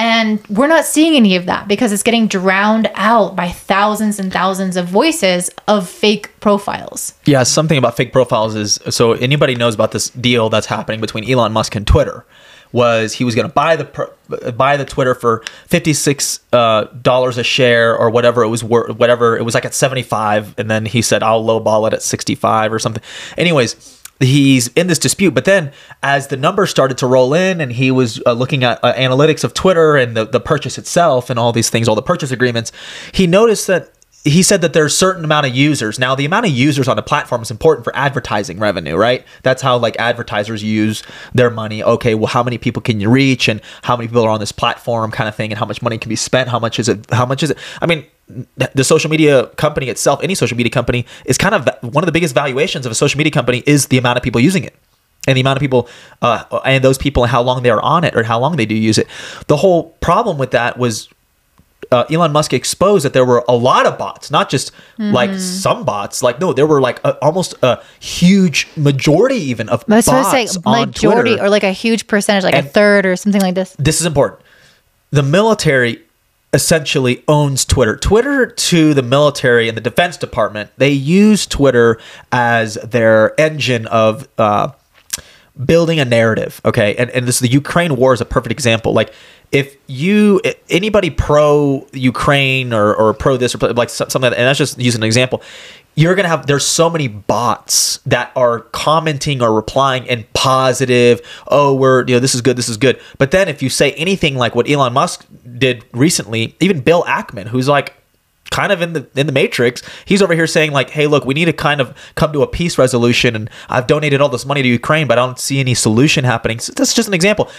[0.00, 4.32] And we're not seeing any of that because it's getting drowned out by thousands and
[4.32, 7.12] thousands of voices of fake profiles.
[7.26, 11.30] Yeah, something about fake profiles is so anybody knows about this deal that's happening between
[11.30, 12.24] Elon Musk and Twitter
[12.72, 17.36] was he was going to buy the buy the Twitter for fifty six uh, dollars
[17.36, 20.70] a share or whatever it was worth whatever it was like at seventy five and
[20.70, 23.02] then he said I'll lowball it at sixty five or something.
[23.36, 23.99] Anyways.
[24.20, 27.90] He's in this dispute, but then as the numbers started to roll in, and he
[27.90, 31.52] was uh, looking at uh, analytics of Twitter and the, the purchase itself, and all
[31.52, 32.70] these things, all the purchase agreements,
[33.12, 35.98] he noticed that he said that there's a certain amount of users.
[35.98, 39.24] Now, the amount of users on a platform is important for advertising revenue, right?
[39.42, 41.02] That's how like advertisers use
[41.32, 41.82] their money.
[41.82, 44.52] Okay, well, how many people can you reach, and how many people are on this
[44.52, 46.50] platform, kind of thing, and how much money can be spent?
[46.50, 47.06] How much is it?
[47.10, 47.58] How much is it?
[47.80, 48.04] I mean,
[48.74, 52.12] the social media company itself, any social media company, is kind of one of the
[52.12, 54.74] biggest valuations of a social media company is the amount of people using it
[55.26, 55.88] and the amount of people
[56.22, 58.66] uh, and those people and how long they are on it or how long they
[58.66, 59.06] do use it.
[59.48, 61.08] The whole problem with that was
[61.92, 65.84] uh, Elon Musk exposed that there were a lot of bots, not just like some
[65.84, 66.22] bots.
[66.22, 70.30] Like no, there were like a, almost a huge majority even of I was bots
[70.30, 71.44] say on majority Twitter.
[71.44, 73.74] or like a huge percentage, like a third or something like this.
[73.78, 74.40] this is important.
[75.10, 76.02] The military
[76.52, 77.96] essentially owns Twitter.
[77.96, 81.98] Twitter to the military and the Defense Department, they use Twitter
[82.32, 84.70] as their engine of uh,
[85.64, 86.60] building a narrative.
[86.64, 88.92] Okay, and and this the Ukraine war is a perfect example.
[88.92, 89.12] Like
[89.52, 94.46] if you anybody pro Ukraine or or pro this or like something, like that, and
[94.46, 95.42] that's just using an example.
[95.96, 101.20] You're gonna have there's so many bots that are commenting or replying in positive.
[101.48, 103.00] Oh, we're you know this is good, this is good.
[103.18, 105.26] But then if you say anything like what Elon Musk
[105.58, 107.94] did recently, even Bill Ackman, who's like
[108.50, 111.34] kind of in the in the matrix he's over here saying like hey look we
[111.34, 114.60] need to kind of come to a peace resolution and i've donated all this money
[114.60, 116.60] to ukraine but i don't see any solution happening.
[116.60, 117.50] So that's just an example.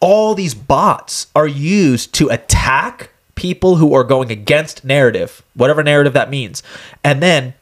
[0.00, 6.12] All these bots are used to attack people who are going against narrative whatever narrative
[6.12, 6.62] that means.
[7.02, 7.54] And then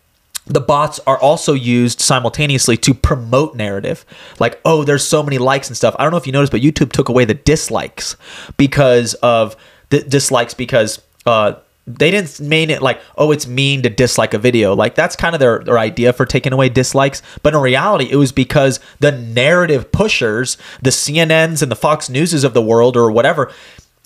[0.47, 4.05] the bots are also used simultaneously to promote narrative.
[4.39, 5.95] Like oh there's so many likes and stuff.
[5.99, 8.17] I don't know if you noticed but youtube took away the dislikes
[8.57, 9.57] because of
[9.91, 11.55] the dislikes because uh
[11.99, 14.75] they didn't mean it like oh it's mean to dislike a video.
[14.75, 17.23] Like that's kind of their, their idea for taking away dislikes.
[17.43, 22.45] But in reality it was because the narrative pushers the cnn's and the fox newses
[22.45, 23.53] of the world or whatever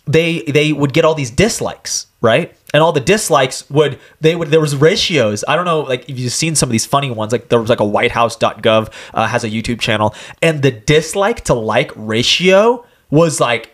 [0.06, 2.56] they they would get all these dislikes right?
[2.72, 5.44] And all the dislikes would they would there was ratios.
[5.46, 7.68] I don't know like if you've seen some of these funny ones like there was
[7.68, 10.14] like a whitehouse.gov uh, has a youtube channel.
[10.40, 13.73] And the dislike to like ratio was like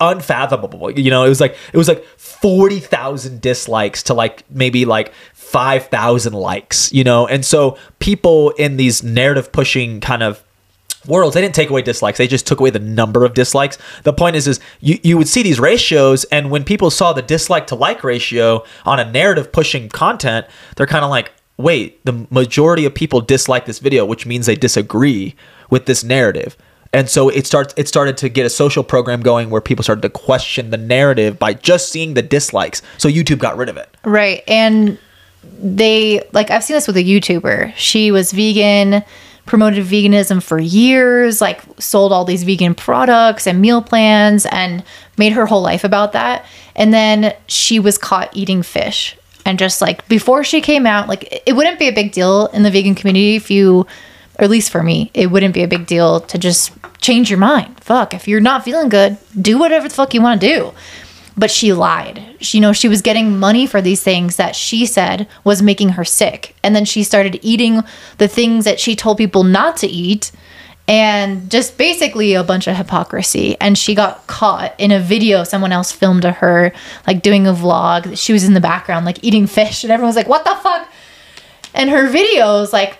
[0.00, 0.90] unfathomable.
[0.90, 5.12] You know, it was like it was like forty thousand dislikes to like maybe like
[5.32, 6.92] five thousand likes.
[6.92, 10.44] You know, and so people in these narrative pushing kind of
[11.06, 14.12] worlds they didn't take away dislikes they just took away the number of dislikes the
[14.12, 17.66] point is is you, you would see these ratios and when people saw the dislike
[17.66, 22.84] to like ratio on a narrative pushing content they're kind of like wait the majority
[22.84, 25.34] of people dislike this video which means they disagree
[25.70, 26.54] with this narrative
[26.92, 30.02] and so it starts it started to get a social program going where people started
[30.02, 32.82] to question the narrative by just seeing the dislikes.
[32.98, 33.94] So youtube got rid of it.
[34.04, 34.42] Right.
[34.48, 34.98] And
[35.62, 37.72] they like i've seen this with a youtuber.
[37.76, 39.04] She was vegan
[39.46, 44.84] promoted veganism for years like sold all these vegan products and meal plans and
[45.16, 46.44] made her whole life about that.
[46.76, 51.42] And then she was caught eating fish and just like before she came out like
[51.46, 53.86] it wouldn't be a big deal in the vegan community if you
[54.40, 57.38] or at least for me, it wouldn't be a big deal to just change your
[57.38, 57.78] mind.
[57.80, 60.72] Fuck, if you're not feeling good, do whatever the fuck you want to do.
[61.36, 62.36] But she lied.
[62.40, 65.90] She, you know, she was getting money for these things that she said was making
[65.90, 66.56] her sick.
[66.62, 67.82] And then she started eating
[68.16, 70.32] the things that she told people not to eat
[70.88, 73.56] and just basically a bunch of hypocrisy.
[73.60, 76.72] And she got caught in a video someone else filmed of her,
[77.06, 78.18] like doing a vlog.
[78.18, 80.88] She was in the background, like eating fish, and everyone was like, What the fuck?
[81.74, 82.98] And her videos, like,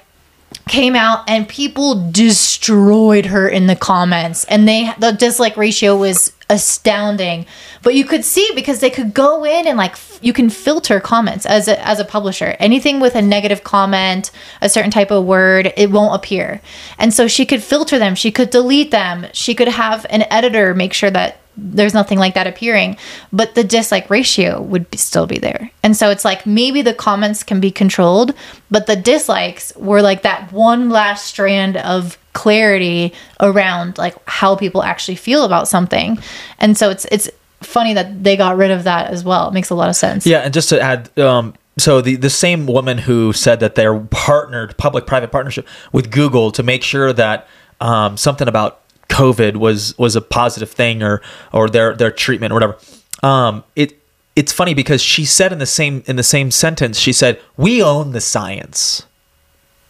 [0.71, 4.45] came out and people destroyed her in the comments.
[4.45, 7.45] And they the dislike ratio was astounding.
[7.83, 11.01] But you could see because they could go in and like f- you can filter
[11.01, 12.57] comments as a, as a publisher.
[12.61, 14.31] Anything with a negative comment
[14.61, 16.61] a certain type of word it won't appear.
[16.99, 18.15] And so she could filter them.
[18.15, 19.27] She could delete them.
[19.33, 22.97] She could have an editor make sure that there's nothing like that appearing
[23.33, 25.71] but the dislike ratio would be, still be there.
[25.83, 28.35] And so it's like maybe the comments can be controlled
[28.71, 34.83] but the dislikes were like that one last strand of clarity around like how people
[34.83, 36.19] actually feel about something.
[36.59, 37.29] And so it's it's
[37.61, 39.49] funny that they got rid of that as well.
[39.49, 40.27] It makes a lot of sense.
[40.27, 43.99] Yeah and just to add um so the the same woman who said that they're
[43.99, 47.47] partnered public private partnership with google to make sure that
[47.81, 48.81] um, something about
[49.11, 51.21] COVID was was a positive thing or
[51.53, 52.79] or their their treatment or whatever.
[53.23, 54.01] Um, it
[54.37, 57.83] it's funny because she said in the same in the same sentence she said we
[57.83, 59.07] own the science.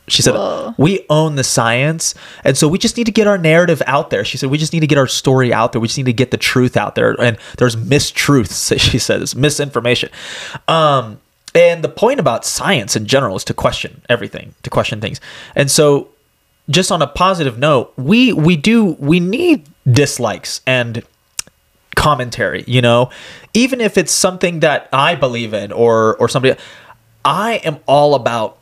[0.09, 0.75] She said Whoa.
[0.77, 4.25] we own the science, and so we just need to get our narrative out there.
[4.25, 5.81] She said we just need to get our story out there.
[5.81, 7.13] We just need to get the truth out there.
[7.21, 8.77] And there's mistruths.
[8.91, 10.11] She says misinformation.
[10.67, 11.21] Um,
[11.55, 15.21] and the point about science in general is to question everything, to question things.
[15.55, 16.09] And so
[16.71, 21.03] just on a positive note, we we do we need dislikes and
[21.97, 23.11] commentary, you know,
[23.53, 26.59] even if it's something that I believe in or or somebody
[27.25, 28.59] I am all about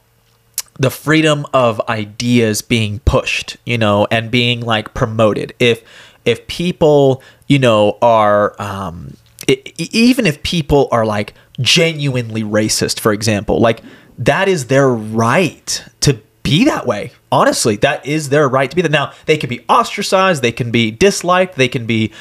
[0.79, 5.55] the freedom of ideas being pushed, you know, and being like promoted.
[5.59, 5.83] If
[6.25, 9.16] if people, you know, are um
[9.47, 13.83] it, even if people are like genuinely racist, for example, like
[14.18, 17.12] that is their right to be that way.
[17.30, 18.90] Honestly, that is their right to be that.
[18.90, 22.12] Now, they can be ostracized, they can be disliked, they can be,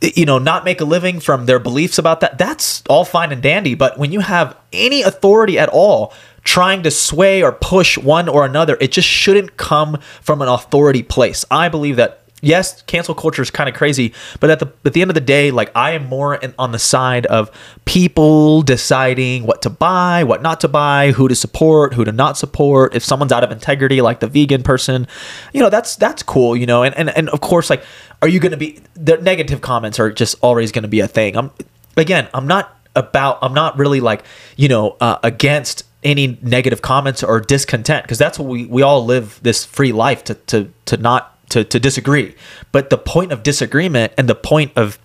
[0.00, 2.38] you know, not make a living from their beliefs about that.
[2.38, 3.74] That's all fine and dandy.
[3.74, 6.12] But when you have any authority at all
[6.44, 11.02] trying to sway or push one or another, it just shouldn't come from an authority
[11.02, 11.44] place.
[11.50, 15.00] I believe that yes, cancel culture is kind of crazy, but at the at the
[15.00, 17.50] end of the day, like I am more in, on the side of
[17.84, 22.36] people deciding what to buy, what not to buy, who to support, who to not
[22.36, 22.94] support.
[22.94, 25.06] If someone's out of integrity, like the vegan person,
[25.52, 26.82] you know, that's that's cool, you know.
[26.82, 27.82] And and, and of course, like,
[28.22, 31.08] are you going to be the negative comments are just always going to be a
[31.08, 31.36] thing.
[31.36, 31.50] I'm
[31.96, 34.24] again, I'm not about i'm not really like
[34.56, 39.04] you know uh, against any negative comments or discontent because that's what we we all
[39.04, 42.34] live this free life to to to not to to disagree
[42.72, 44.98] but the point of disagreement and the point of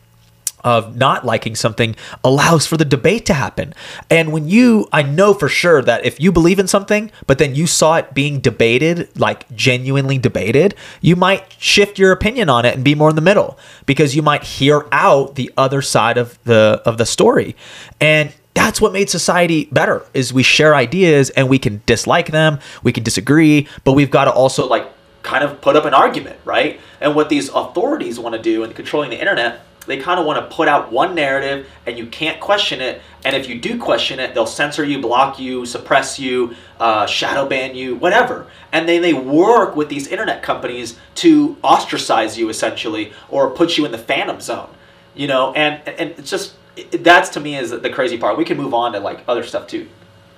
[0.64, 3.74] of not liking something allows for the debate to happen.
[4.10, 7.54] And when you, I know for sure that if you believe in something, but then
[7.54, 12.76] you saw it being debated, like genuinely debated, you might shift your opinion on it
[12.76, 16.42] and be more in the middle because you might hear out the other side of
[16.46, 17.56] the of the story.
[18.00, 22.60] And that's what made society better is we share ideas and we can dislike them,
[22.84, 24.93] we can disagree, but we've got to also like
[25.24, 26.80] kind of put up an argument, right?
[27.02, 30.40] And what these authorities want to do in controlling the internet they kind of want
[30.50, 33.02] to put out one narrative and you can't question it.
[33.26, 37.48] And if you do question it, they'll censor you, block you, suppress you, uh, shadow
[37.48, 38.48] ban you, whatever.
[38.72, 43.86] And then they work with these internet companies to ostracize you essentially or put you
[43.86, 44.70] in the phantom zone,
[45.16, 45.54] you know?
[45.54, 46.56] And, and it's just,
[46.92, 48.38] that's to me is the crazy part.
[48.38, 49.88] We can move on to like other stuff too.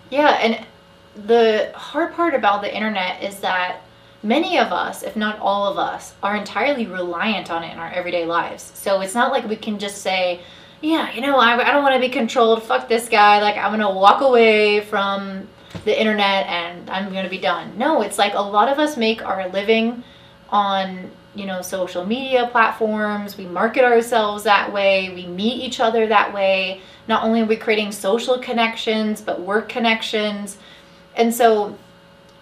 [0.10, 0.32] Yeah.
[0.32, 0.66] And
[1.28, 3.82] the hard part about the internet is that
[4.24, 7.92] many of us, if not all of us, are entirely reliant on it in our
[7.92, 8.72] everyday lives.
[8.76, 10.42] So it's not like we can just say,
[10.82, 12.64] yeah, you know, I, I don't want to be controlled.
[12.64, 13.42] Fuck this guy.
[13.42, 15.48] Like, I'm going to walk away from
[15.84, 17.78] the internet and I'm going to be done.
[17.78, 20.04] No, it's like a lot of us make our living
[20.50, 23.38] on, you know, social media platforms.
[23.38, 25.14] We market ourselves that way.
[25.14, 26.82] We meet each other that way.
[27.08, 30.58] Not only are we creating social connections, but work connections.
[31.16, 31.78] And so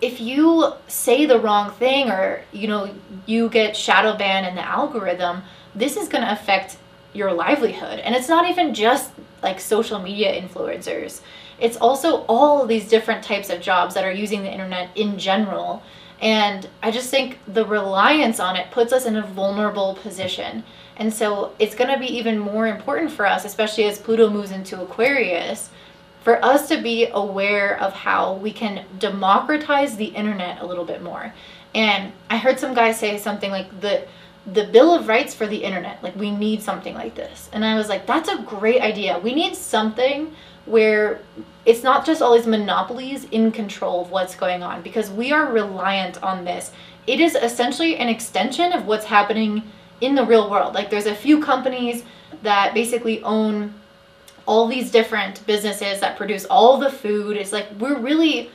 [0.04, 2.94] if you say the wrong thing or you know
[3.26, 5.42] you get shadow banned in the algorithm
[5.76, 6.78] this is going to affect
[7.14, 8.00] your livelihood.
[8.00, 11.22] And it's not even just like social media influencers.
[11.60, 15.84] It's also all these different types of jobs that are using the internet in general.
[16.22, 20.64] And i just think the reliance on it puts us in a vulnerable position.
[20.96, 24.52] And so it's going to be even more important for us especially as pluto moves
[24.52, 25.70] into aquarius
[26.24, 31.04] for us to be aware of how we can democratize the internet a little bit
[31.04, 31.34] more.
[31.76, 34.06] And I heard some guy say something like the
[34.46, 37.50] the bill of rights for the internet like we need something like this.
[37.54, 39.20] And i was like that's a great idea.
[39.20, 40.34] We need something
[40.66, 41.20] where
[41.66, 45.52] it's not just all these monopolies in control of what's going on because we are
[45.52, 46.72] reliant on this.
[47.08, 49.64] It is essentially an extension of what's happening
[50.02, 50.74] in the real world.
[50.74, 52.04] Like there's a few companies
[52.44, 53.74] that basically own
[54.46, 57.38] all these different businesses that produce all the food.
[57.38, 58.50] It's like we're really,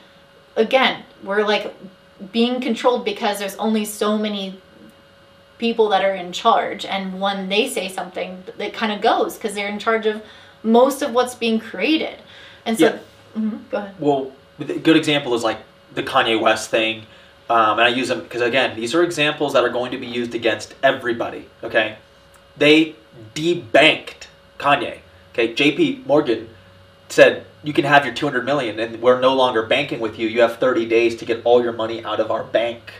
[0.57, 1.75] again, we're like
[2.33, 4.61] being controlled because there's only so many
[5.59, 6.85] people that are in charge.
[6.85, 10.23] And when they say something, it kind of goes because they're in charge of
[10.63, 12.21] most of what's being created.
[12.65, 12.99] And so, yeah.
[13.37, 13.95] mm-hmm, go ahead.
[13.99, 15.59] Well, a good example is like
[15.95, 17.05] the Kanye West thing.
[17.51, 20.07] Um, and I use them because, again, these are examples that are going to be
[20.07, 21.49] used against everybody.
[21.65, 21.97] Okay.
[22.59, 22.95] They
[23.35, 24.27] debanked
[24.59, 24.99] Kanye
[25.39, 26.03] Okay, J.P.
[26.05, 26.49] Morgan
[27.09, 30.27] said you can have your 200 million and we're no longer banking with you.
[30.27, 32.95] You have 30 days to get all your money out of our bank.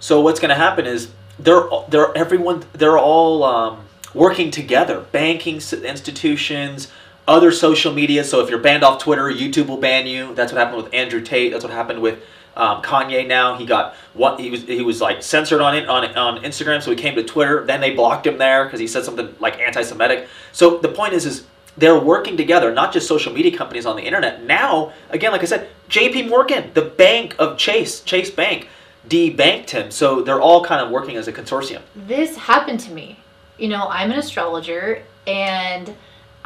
[0.00, 5.06] So what's going to happen is they're they're everyone they're all um, working together.
[5.12, 6.90] Banking institutions,
[7.28, 8.24] other social media.
[8.24, 10.34] So if you're banned off Twitter, YouTube will ban you.
[10.34, 11.52] That's what happened with Andrew Tate.
[11.52, 12.18] That's what happened with
[12.56, 13.26] um, Kanye.
[13.26, 16.82] Now he got what he was he was like censored on it on on Instagram,
[16.82, 17.64] so he came to Twitter.
[17.64, 20.28] Then they blocked him there because he said something like anti-Semitic.
[20.52, 21.46] So the point is is
[21.76, 24.42] they're working together, not just social media companies on the internet.
[24.44, 26.28] Now, again, like I said, J.P.
[26.28, 28.68] Morgan, the bank of Chase, Chase Bank,
[29.08, 29.90] debanked him.
[29.90, 31.82] So they're all kind of working as a consortium.
[31.94, 33.18] This happened to me.
[33.58, 35.94] You know, I'm an astrologer and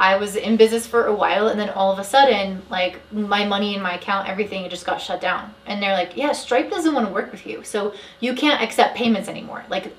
[0.01, 3.45] I was in business for a while and then all of a sudden, like my
[3.45, 5.53] money in my account, everything just got shut down.
[5.67, 7.63] And they're like, yeah, Stripe doesn't want to work with you.
[7.63, 9.63] So you can't accept payments anymore.
[9.69, 9.93] Like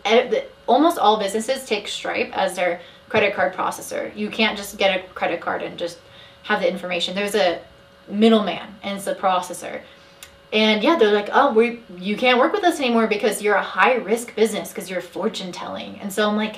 [0.66, 4.14] almost all businesses take Stripe as their credit card processor.
[4.16, 6.00] You can't just get a credit card and just
[6.42, 7.14] have the information.
[7.14, 7.60] There's a
[8.08, 9.82] middleman and it's a processor.
[10.52, 13.62] And yeah, they're like, oh, we you can't work with us anymore because you're a
[13.62, 16.00] high risk business because you're fortune telling.
[16.00, 16.56] And so I'm like,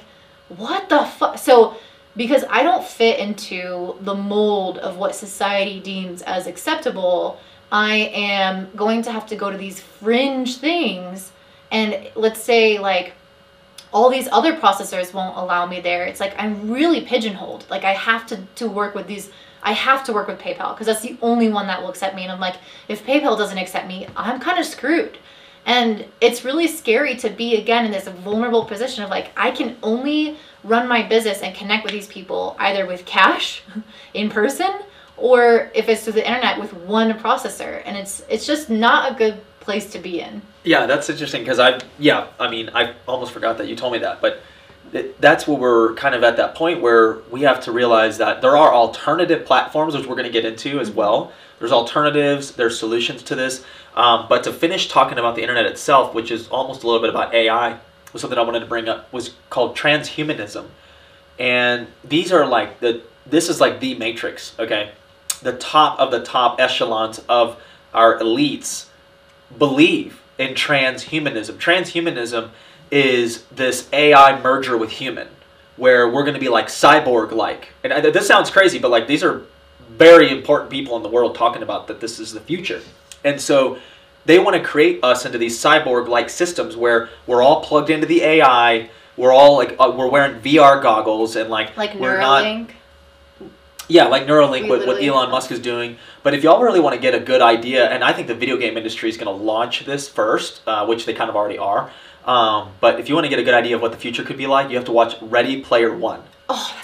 [0.49, 1.36] what the fuck?
[1.36, 1.76] So
[2.17, 7.41] because I don't fit into the mold of what society deems as acceptable,
[7.73, 11.33] I am going to have to go to these fringe things.
[11.71, 13.15] And let's say, like,
[13.93, 16.05] all these other processors won't allow me there.
[16.05, 17.67] It's like I'm really pigeonholed.
[17.69, 19.31] Like, I have to, to work with these.
[19.62, 22.23] I have to work with PayPal because that's the only one that will accept me.
[22.23, 22.57] And I'm like,
[22.87, 25.19] if PayPal doesn't accept me, I'm kind of screwed.
[25.67, 29.77] And it's really scary to be again in this vulnerable position of like, I can
[29.83, 33.62] only run my business and connect with these people either with cash
[34.15, 34.73] in person
[35.17, 37.83] or if it's through the internet with one processor.
[37.85, 40.43] And it's it's just not a good place to be in.
[40.65, 43.99] Yeah, that's interesting because I yeah, I mean, I almost forgot that you told me
[44.01, 44.41] that, but
[45.19, 48.57] that's where we're kind of at that point where we have to realize that there
[48.57, 51.33] are alternative platforms, which we're going to get into as well.
[51.59, 53.65] There's alternatives, there's solutions to this.
[53.97, 57.11] Um, but to finish talking about the internet itself, which is almost a little bit
[57.11, 57.79] about AI,
[58.15, 60.69] was something I wanted to bring up was called transhumanism,
[61.39, 64.93] and these are like the this is like the matrix, okay,
[65.43, 67.61] the top of the top echelons of
[67.93, 68.87] our elites
[69.59, 71.57] believe in transhumanism.
[71.57, 72.51] Transhumanism
[72.91, 75.29] is this AI merger with human,
[75.77, 77.69] where we're going to be like cyborg like.
[77.83, 79.43] And this sounds crazy, but like these are
[79.89, 82.81] very important people in the world talking about that this is the future.
[83.25, 83.79] And so
[84.27, 88.07] they want to create us into these cyborg like systems where we're all plugged into
[88.07, 88.91] the AI.
[89.16, 92.70] We're all like uh, we're wearing VR goggles and like Like we're not
[93.89, 95.99] yeah, like Neuralink, what, what Elon Musk is doing.
[96.22, 98.57] But if y'all really want to get a good idea, and I think the video
[98.57, 101.91] game industry is going to launch this first, uh, which they kind of already are.
[102.25, 104.39] Um, but if you want to get a good idea of what the future could
[104.39, 106.22] be like, you have to watch Ready Player One.
[106.49, 106.84] Oh, that's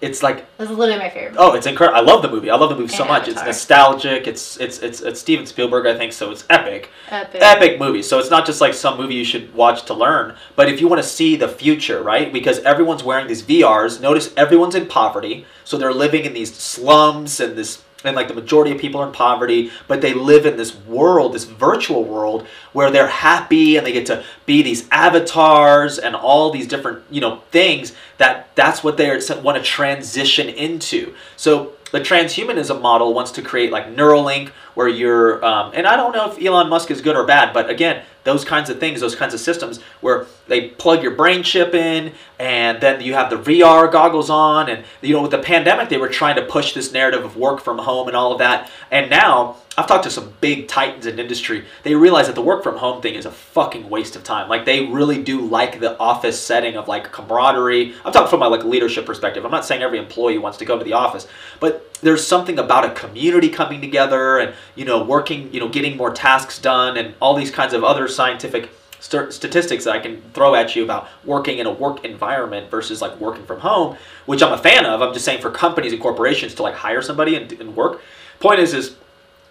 [0.00, 1.36] It's like That's literally my favorite.
[1.38, 1.98] oh, it's incredible.
[1.98, 2.48] I love the movie.
[2.50, 3.28] I love the movie so And much.
[3.28, 4.26] It's nostalgic.
[4.26, 7.40] It's it's it's it's Steven Spielberg, I think, so it's epic Epic.
[7.42, 8.02] epic movie.
[8.02, 10.88] So it's not just like some movie you should watch to learn, but if you
[10.88, 12.32] want to see the future, right?
[12.32, 14.00] Because everyone's wearing these VRs.
[14.00, 18.34] Notice everyone's in poverty, so they're living in these slums and this and like the
[18.34, 22.46] majority of people are in poverty, but they live in this world, this virtual world
[22.72, 27.20] where they're happy and they get to be these avatars and all these different, you
[27.20, 29.08] know, things that that's what they
[29.42, 31.14] want to transition into.
[31.36, 36.12] So the transhumanism model wants to create like Neuralink, where you're, um, and I don't
[36.12, 39.16] know if Elon Musk is good or bad, but again, those kinds of things, those
[39.16, 43.36] kinds of systems where they plug your brain chip in, and then you have the
[43.36, 46.92] VR goggles on, and you know, with the pandemic, they were trying to push this
[46.92, 49.56] narrative of work from home and all of that, and now.
[49.78, 51.64] I've talked to some big titans in industry.
[51.84, 54.48] They realize that the work from home thing is a fucking waste of time.
[54.48, 57.94] Like they really do like the office setting of like camaraderie.
[58.04, 59.44] I'm talking from my like leadership perspective.
[59.44, 61.28] I'm not saying every employee wants to go to the office,
[61.60, 65.96] but there's something about a community coming together and you know working, you know, getting
[65.96, 70.20] more tasks done and all these kinds of other scientific st- statistics that I can
[70.32, 73.96] throw at you about working in a work environment versus like working from home,
[74.26, 75.00] which I'm a fan of.
[75.00, 78.00] I'm just saying for companies and corporations to like hire somebody and, and work.
[78.40, 78.96] Point is, is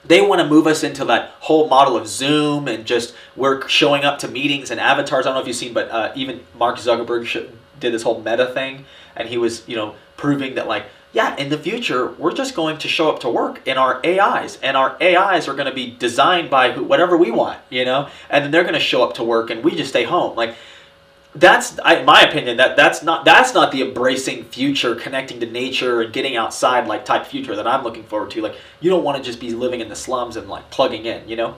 [0.09, 4.03] they want to move us into that whole model of Zoom and just we're showing
[4.03, 5.25] up to meetings and avatars.
[5.25, 7.31] I don't know if you've seen, but uh, even Mark Zuckerberg
[7.79, 8.85] did this whole meta thing,
[9.15, 12.79] and he was, you know, proving that like, yeah, in the future we're just going
[12.79, 15.91] to show up to work in our AIs, and our AIs are going to be
[15.91, 19.23] designed by whatever we want, you know, and then they're going to show up to
[19.23, 20.55] work, and we just stay home, like
[21.35, 26.01] that's I, my opinion that that's not that's not the embracing future connecting to nature
[26.01, 29.17] and getting outside like type future that i'm looking forward to like you don't want
[29.17, 31.55] to just be living in the slums and like plugging in you know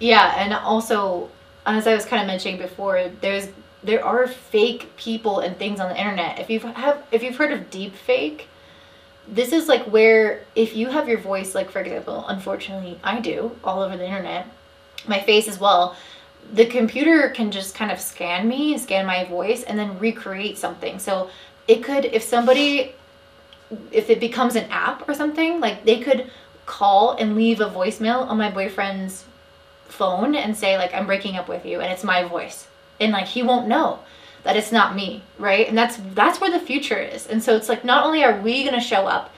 [0.00, 1.28] Yeah, and also,
[1.66, 3.48] as I was kind of mentioning before, there's
[3.82, 6.38] there are fake people and things on the internet.
[6.38, 8.48] If you've have if you've heard of deep fake,
[9.26, 13.56] this is like where if you have your voice, like for example, unfortunately I do
[13.64, 14.46] all over the internet,
[15.06, 15.96] my face as well.
[16.52, 20.98] The computer can just kind of scan me, scan my voice, and then recreate something.
[20.98, 21.30] So
[21.66, 22.94] it could, if somebody,
[23.92, 26.30] if it becomes an app or something, like they could
[26.66, 29.24] call and leave a voicemail on my boyfriend's
[29.86, 32.68] phone and say like I'm breaking up with you and it's my voice.
[33.00, 34.00] And like he won't know
[34.44, 35.68] that it's not me, right?
[35.68, 37.26] And that's that's where the future is.
[37.26, 39.30] And so it's like not only are we going to show up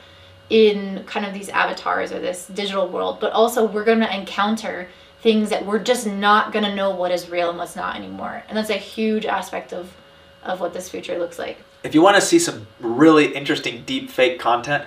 [0.51, 4.89] in kind of these avatars or this digital world, but also we're going to encounter
[5.23, 8.43] things that we're just not going to know what is real and what's not anymore.
[8.49, 9.93] And that's a huge aspect of
[10.43, 11.59] of what this future looks like.
[11.85, 14.85] if you want to see some really interesting deep fake content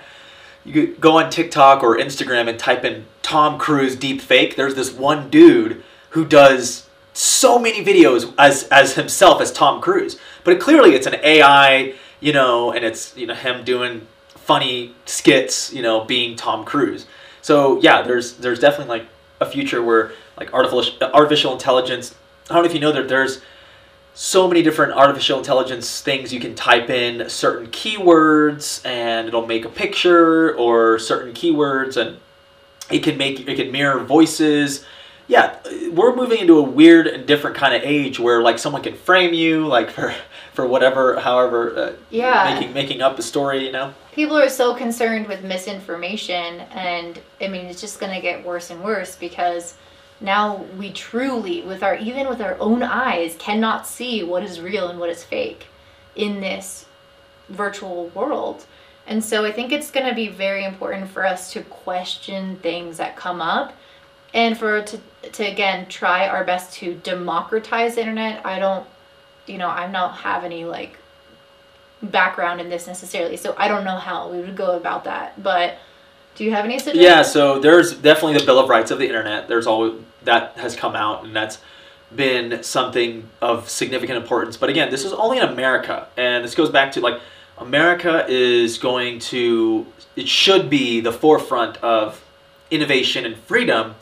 [0.64, 4.92] you go on tiktok or instagram and type in tom cruise deep fake there's this
[4.92, 10.94] one dude who does so many videos as as himself as tom cruise but clearly
[10.96, 16.04] it's an ai you know and it's you know him doing funny skits you know
[16.04, 17.06] being tom cruise
[17.42, 19.06] so yeah there's there's definitely like
[19.40, 22.14] a future where like artificial artificial intelligence.
[22.50, 23.40] I don't know if you know that there's
[24.14, 29.64] so many different artificial intelligence things you can type in certain keywords and it'll make
[29.64, 32.18] a picture or certain keywords and
[32.90, 34.84] it can make it can mirror voices.
[35.26, 35.56] Yeah
[35.90, 39.32] we're moving into a weird and different kind of age where like someone can frame
[39.32, 40.14] you like for
[40.52, 42.54] for whatever however uh, Yeah.
[42.54, 43.94] making making up a story you know?
[44.12, 48.70] People are so concerned with misinformation and i mean it's just going to get worse
[48.70, 49.74] and worse because
[50.24, 54.88] now we truly with our even with our own eyes cannot see what is real
[54.88, 55.66] and what is fake
[56.16, 56.86] in this
[57.48, 58.66] virtual world.
[59.06, 62.96] And so i think it's going to be very important for us to question things
[62.96, 63.74] that come up
[64.32, 64.98] and for to
[65.32, 68.44] to again try our best to democratize the internet.
[68.46, 68.86] I don't
[69.46, 70.96] you know i don't have any like
[72.02, 75.42] background in this necessarily so i don't know how we would go about that.
[75.42, 75.76] But
[76.34, 77.04] do you have any suggestions?
[77.04, 79.46] Yeah, so there's definitely the Bill of Rights of the internet.
[79.46, 81.58] There's always that has come out, and that's
[82.14, 84.56] been something of significant importance.
[84.56, 87.20] But again, this is only in America, and this goes back to like
[87.58, 92.24] America is going to it should be the forefront of
[92.70, 93.94] innovation and freedom.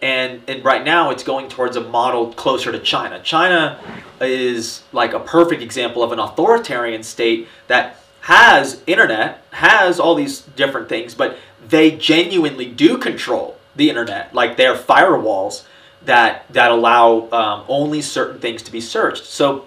[0.00, 3.20] And, and right now it's going towards a model closer to China.
[3.22, 3.80] China
[4.20, 10.40] is like a perfect example of an authoritarian state that has internet, has all these
[10.40, 14.34] different things, but they genuinely do control the internet.
[14.34, 15.64] Like they're firewalls
[16.04, 19.24] that that allow um, only certain things to be searched.
[19.24, 19.66] So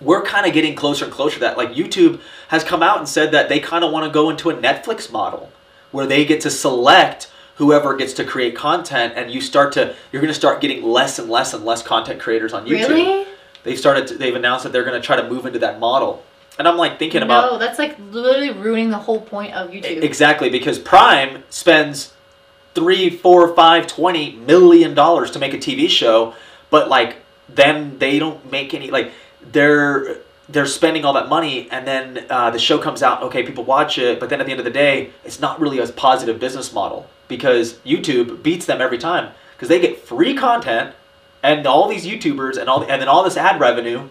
[0.00, 1.56] we're kind of getting closer and closer to that.
[1.56, 4.50] Like YouTube has come out and said that they kind of want to go into
[4.50, 5.50] a Netflix model
[5.90, 10.22] where they get to select whoever gets to create content and you start to you're
[10.22, 12.88] going to start getting less and less and less content creators on YouTube.
[12.88, 13.26] Really?
[13.64, 16.24] They've started to, they've announced that they're going to try to move into that model.
[16.58, 20.02] And I'm like thinking about no that's like literally ruining the whole point of youtube
[20.02, 22.12] Exactly, because Prime spends
[22.74, 26.34] three, four, five, twenty million dollars to make a TV show,
[26.70, 27.16] but like
[27.48, 29.12] then they don't make any like
[29.52, 30.18] they're
[30.48, 33.98] they're spending all that money and then uh, the show comes out okay people watch
[33.98, 36.72] it but then at the end of the day it's not really a positive business
[36.72, 40.94] model because youtube beats them every time because they get free content
[41.42, 44.08] and all these youtubers and all and then all this ad revenue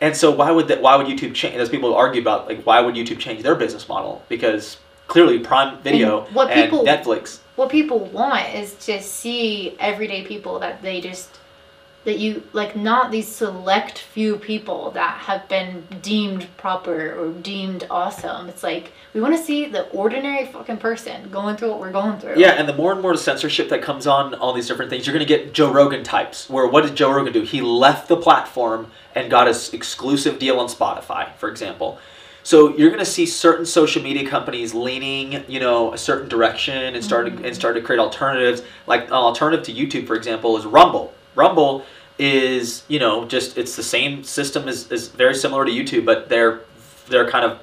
[0.00, 0.80] and so why would that?
[0.80, 1.56] Why would YouTube change?
[1.56, 4.24] As people argue about, like, why would YouTube change their business model?
[4.30, 4.78] Because
[5.08, 7.38] clearly, Prime Video And what and people- Netflix.
[7.60, 11.38] What people want is to see everyday people that they just
[12.04, 17.86] that you like not these select few people that have been deemed proper or deemed
[17.90, 21.92] awesome it's like we want to see the ordinary fucking person going through what we're
[21.92, 24.88] going through Yeah, and the more and more censorship that comes on all these different
[24.88, 26.48] things, you're going to get Joe Rogan types.
[26.48, 27.42] Where what did Joe Rogan do?
[27.42, 31.98] He left the platform and got his exclusive deal on Spotify, for example.
[32.42, 36.94] So you're going to see certain social media companies leaning, you know, a certain direction
[36.94, 38.62] and starting and start to create alternatives.
[38.86, 41.12] Like an alternative to YouTube, for example, is Rumble.
[41.34, 41.84] Rumble
[42.18, 46.28] is, you know, just it's the same system as is very similar to YouTube, but
[46.28, 46.60] they're
[47.08, 47.60] they're kind of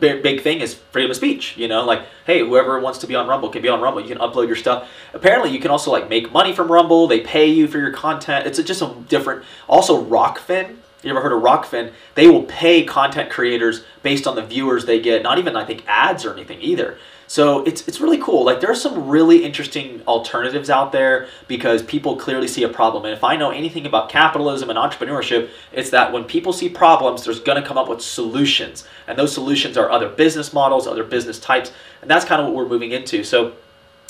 [0.00, 1.56] big, big thing is freedom of speech.
[1.56, 4.00] You know, like hey, whoever wants to be on Rumble can be on Rumble.
[4.00, 4.88] You can upload your stuff.
[5.14, 7.06] Apparently, you can also like make money from Rumble.
[7.06, 8.46] They pay you for your content.
[8.46, 9.44] It's just a different.
[9.68, 10.76] Also, Rokfin.
[11.02, 11.92] You ever heard of Rokfin?
[12.14, 15.22] They will pay content creators based on the viewers they get.
[15.22, 16.98] Not even I think ads or anything either.
[17.28, 18.44] So it's it's really cool.
[18.44, 23.04] Like there are some really interesting alternatives out there because people clearly see a problem.
[23.04, 27.24] And if I know anything about capitalism and entrepreneurship, it's that when people see problems,
[27.24, 28.88] there's going to come up with solutions.
[29.06, 31.70] And those solutions are other business models, other business types,
[32.00, 33.22] and that's kind of what we're moving into.
[33.22, 33.52] So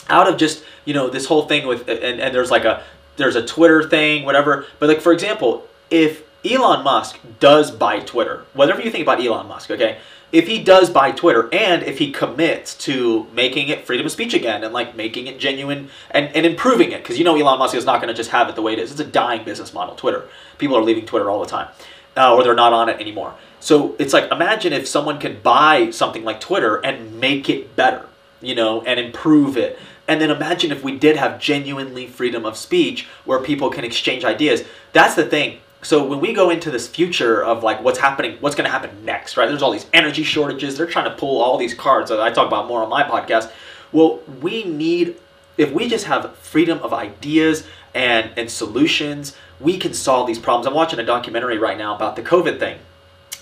[0.09, 2.82] out of just you know this whole thing with and, and there's like a
[3.16, 8.45] there's a twitter thing whatever but like for example if elon musk does buy twitter
[8.55, 9.99] whatever you think about elon musk okay
[10.30, 14.34] if he does buy twitter and if he commits to making it freedom of speech
[14.34, 17.74] again and like making it genuine and, and improving it because you know elon musk
[17.74, 19.74] is not going to just have it the way it is it's a dying business
[19.74, 20.24] model twitter
[20.59, 21.68] people are leaving twitter all the time
[22.16, 25.91] uh, or they're not on it anymore so it's like imagine if someone can buy
[25.91, 28.09] something like twitter and make it better
[28.41, 29.78] you know, and improve it.
[30.07, 34.24] And then imagine if we did have genuinely freedom of speech where people can exchange
[34.24, 34.64] ideas.
[34.93, 35.59] That's the thing.
[35.83, 39.05] So when we go into this future of like what's happening, what's going to happen
[39.05, 39.49] next, right?
[39.49, 40.76] There's all these energy shortages.
[40.76, 43.51] They're trying to pull all these cards that I talk about more on my podcast.
[43.93, 45.16] Well, we need
[45.57, 50.66] if we just have freedom of ideas and and solutions, we can solve these problems.
[50.66, 52.79] I'm watching a documentary right now about the COVID thing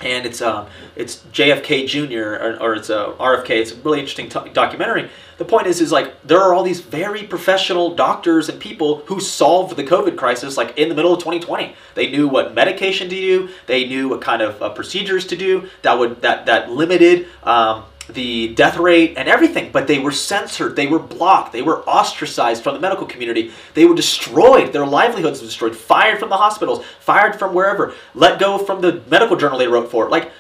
[0.02, 2.44] and it's um it's JFK Jr.
[2.44, 3.50] or, or it's a RFK.
[3.50, 5.10] It's a really interesting documentary.
[5.38, 9.20] The point is, is like there are all these very professional doctors and people who
[9.20, 11.74] solved the COVID crisis like in the middle of 2020.
[11.94, 13.48] They knew what medication to do.
[13.66, 17.26] They knew what kind of uh, procedures to do that would that that limited.
[17.42, 21.82] Um, the death rate and everything, but they were censored, they were blocked, they were
[21.82, 26.36] ostracized from the medical community, they were destroyed, their livelihoods were destroyed, fired from the
[26.36, 30.08] hospitals, fired from wherever, let go from the medical journal they wrote for.
[30.08, 30.30] Like,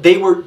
[0.00, 0.42] they were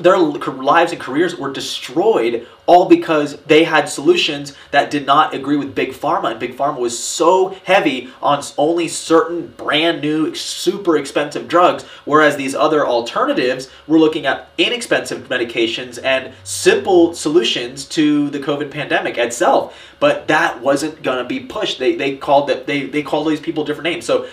[0.00, 5.56] their lives and careers were destroyed all because they had solutions that did not agree
[5.56, 10.96] with big pharma and big pharma was so heavy on only certain brand new super
[10.96, 18.28] expensive drugs whereas these other alternatives were looking at inexpensive medications and simple solutions to
[18.30, 19.80] the covid pandemic itself.
[20.00, 21.78] But that wasn't going to be pushed.
[21.78, 24.04] They, they called that they, they called these people different names.
[24.04, 24.28] So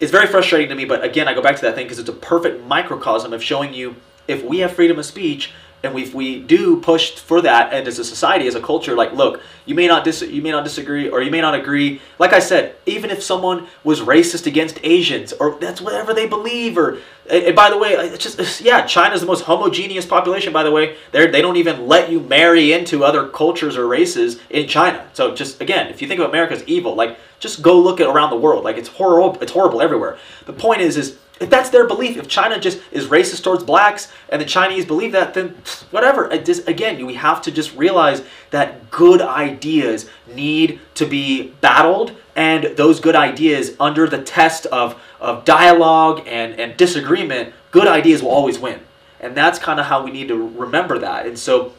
[0.00, 2.08] it's very frustrating to me but again i go back to that thing because it's
[2.08, 3.94] a perfect microcosm of showing you
[4.28, 5.52] if we have freedom of speech
[5.82, 9.12] and if we do push for that and as a society as a culture like
[9.12, 12.00] look you may not dis- you may not disagree or you may not agree.
[12.18, 16.78] Like i said even if someone was racist against asians or that's whatever they believe
[16.78, 16.98] or
[17.28, 20.70] and by the way it's just it's, yeah china's the most homogeneous population by the
[20.70, 20.96] way.
[21.10, 25.06] They they don't even let you marry into other cultures or races in china.
[25.12, 28.06] So just again if you think of america as evil like just go look at
[28.06, 28.64] around the world.
[28.64, 30.16] Like it's horrible it's horrible everywhere.
[30.46, 34.12] The point is is if that's their belief, if China just is racist towards blacks
[34.28, 35.56] and the Chinese believe that, then
[35.90, 36.26] whatever.
[36.26, 43.00] again, we have to just realize that good ideas need to be battled, and those
[43.00, 48.58] good ideas, under the test of, of dialogue and, and disagreement, good ideas will always
[48.58, 48.80] win.
[49.20, 51.26] And that's kind of how we need to remember that.
[51.26, 51.72] And so,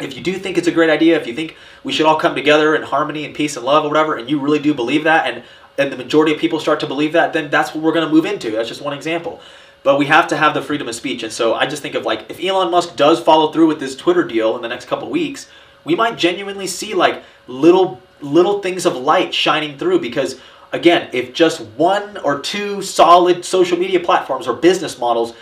[0.00, 2.34] if you do think it's a great idea, if you think we should all come
[2.34, 5.26] together in harmony and peace and love or whatever, and you really do believe that,
[5.26, 5.44] and
[5.78, 8.12] and the majority of people start to believe that, then that's what we're going to
[8.12, 8.50] move into.
[8.52, 9.40] That's just one example.
[9.82, 11.22] But we have to have the freedom of speech.
[11.22, 13.96] And so I just think of like, if Elon Musk does follow through with this
[13.96, 15.48] Twitter deal in the next couple weeks,
[15.84, 20.38] we might genuinely see like little little things of light shining through because
[20.72, 25.34] again if just one or two solid social media platforms or business models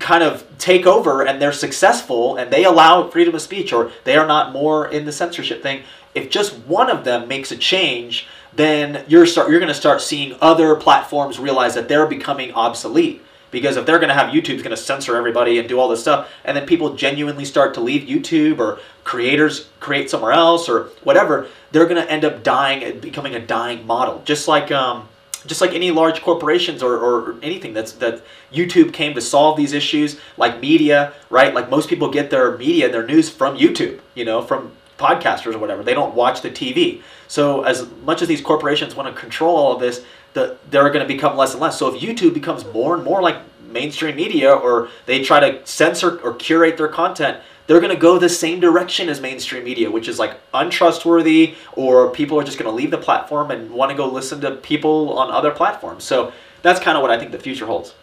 [0.00, 4.16] kind of take over and they're successful and they allow freedom of speech or they
[4.16, 5.82] are not more in the censorship thing
[6.14, 10.00] if just one of them makes a change then you're start you're going to start
[10.00, 13.22] seeing other platforms realize that they're becoming obsolete.
[13.50, 16.00] Because if they're going to have YouTube's going to censor everybody and do all this
[16.00, 20.84] stuff and then people genuinely start to leave YouTube or creators create somewhere else or
[21.02, 24.22] whatever they're going to end up dying and becoming a dying model.
[24.24, 25.08] Just like um,
[25.46, 28.22] just like any large corporations or, or anything that's that
[28.52, 31.54] YouTube came to solve these issues like media right?
[31.54, 35.54] Like most people get their media and their news from YouTube you know from podcasters
[35.54, 35.82] or whatever.
[35.82, 37.02] They don't watch the TV.
[37.26, 41.06] So as much as these corporations want to control all of this, the, they're going
[41.06, 41.78] to become less and less.
[41.78, 43.38] So if YouTube becomes more and more like
[43.72, 48.18] mainstream media or they try to censor or curate their content, they're going to go
[48.18, 52.70] the same direction as mainstream media, which is like untrustworthy or people are just going
[52.70, 56.04] to leave the platform and want to go listen to people on other platforms.
[56.04, 56.32] So
[56.62, 57.94] that's kind of what I think the future holds.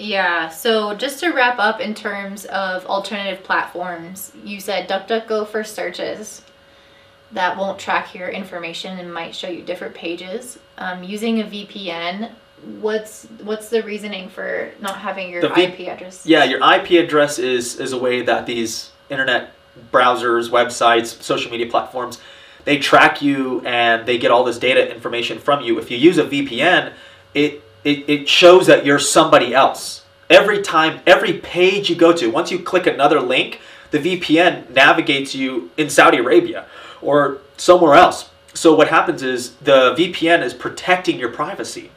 [0.00, 5.62] Yeah, so just to wrap up in terms of alternative platforms, you said DuckDuckGo for
[5.62, 6.40] searches
[7.32, 10.58] that won't track your information and might show you different pages.
[10.78, 12.30] Um, using a VPN,
[12.80, 16.24] what's what's the reasoning for not having your v- IP address?
[16.24, 19.52] Yeah, your IP address is is a way that these internet
[19.92, 22.18] browsers, websites, social media platforms,
[22.64, 25.78] they track you and they get all this data information from you.
[25.78, 26.94] If you use a VPN,
[27.34, 30.04] it it, it shows that you're somebody else.
[30.28, 33.60] Every time, every page you go to, once you click another link,
[33.90, 36.66] the VPN navigates you in Saudi Arabia
[37.02, 38.30] or somewhere else.
[38.54, 41.90] So what happens is the VPN is protecting your privacy.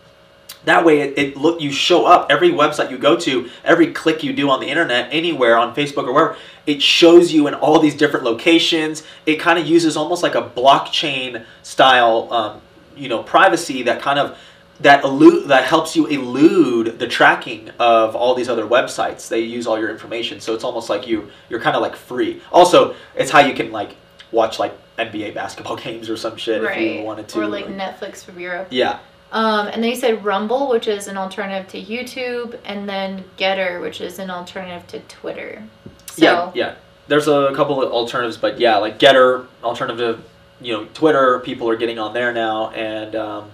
[0.65, 4.23] That way, it, it, look you show up every website you go to, every click
[4.23, 6.37] you do on the internet, anywhere on Facebook or wherever.
[6.65, 9.03] It shows you in all these different locations.
[9.25, 12.61] It kind of uses almost like a blockchain style, um,
[12.95, 14.37] you know, privacy that kind of
[14.79, 19.27] that elude that helps you elude the tracking of all these other websites.
[19.27, 22.41] They use all your information, so it's almost like you you're kind of like free.
[22.51, 23.95] Also, it's how you can like
[24.31, 26.77] watch like NBA basketball games or some shit right.
[26.77, 28.67] if you wanted to, or like Netflix from Europe.
[28.71, 28.99] Yeah.
[29.31, 33.81] Um, and then you said Rumble, which is an alternative to YouTube, and then GETTR,
[33.81, 35.63] which is an alternative to Twitter.
[36.11, 36.75] So, yeah, yeah.
[37.07, 40.23] There's a couple of alternatives, but yeah, like GETTR, alternative,
[40.61, 41.39] you know, Twitter.
[41.39, 43.51] People are getting on there now, and um,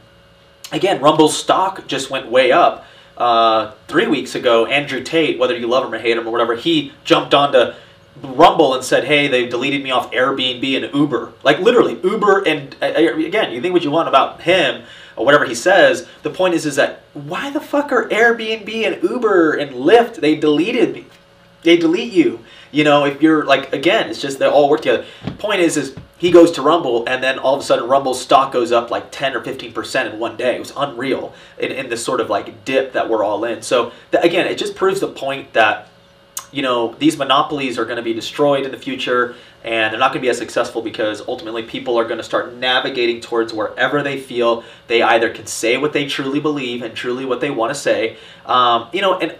[0.72, 2.86] again, Rumble's stock just went way up.
[3.18, 6.56] Uh, three weeks ago, Andrew Tate, whether you love him or hate him or whatever,
[6.56, 7.74] he jumped onto
[8.22, 12.76] Rumble and said, "Hey, they deleted me off Airbnb and Uber." Like literally, Uber and
[12.82, 14.84] uh, uh, again, you think what you want about him
[15.16, 16.08] or whatever he says.
[16.24, 20.16] The point is, is that why the fuck are Airbnb and Uber and Lyft?
[20.16, 21.06] They deleted me.
[21.64, 22.44] They delete you.
[22.72, 25.06] You know, if you're like again, it's just they all work together.
[25.38, 28.52] Point is, is he goes to Rumble, and then all of a sudden Rumble's stock
[28.52, 30.58] goes up like 10 or 15% in one day.
[30.58, 33.62] It was unreal in, in this sort of like dip that we're all in.
[33.62, 35.88] So, again, it just proves the point that,
[36.52, 40.12] you know, these monopolies are going to be destroyed in the future, and they're not
[40.12, 44.04] going to be as successful because ultimately people are going to start navigating towards wherever
[44.04, 47.74] they feel they either can say what they truly believe and truly what they want
[47.74, 48.18] to say.
[48.46, 49.38] Um, you know, and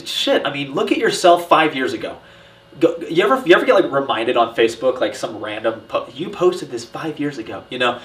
[0.00, 0.46] shit.
[0.46, 2.18] I mean, look at yourself five years ago.
[2.80, 6.30] Go, you ever you ever get like reminded on Facebook like some random po- you
[6.30, 7.64] posted this five years ago?
[7.68, 8.00] You know,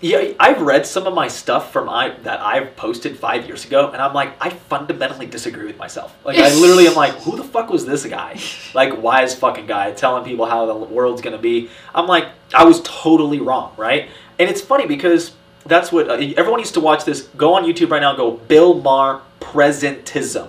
[0.00, 3.90] yeah, I've read some of my stuff from I that I've posted five years ago,
[3.90, 6.14] and I'm like, I fundamentally disagree with myself.
[6.24, 8.38] Like, I literally am like, who the fuck was this guy?
[8.74, 11.70] Like, wise fucking guy telling people how the world's gonna be.
[11.94, 14.10] I'm like, I was totally wrong, right?
[14.38, 15.32] And it's funny because
[15.64, 17.04] that's what uh, everyone needs to watch.
[17.04, 18.14] This go on YouTube right now.
[18.14, 20.48] Go Bill Maher presentism.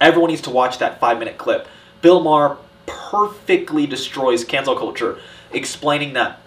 [0.00, 1.68] Everyone needs to watch that five minute clip.
[2.02, 5.18] Bill Maher perfectly destroys cancel culture,
[5.52, 6.40] explaining that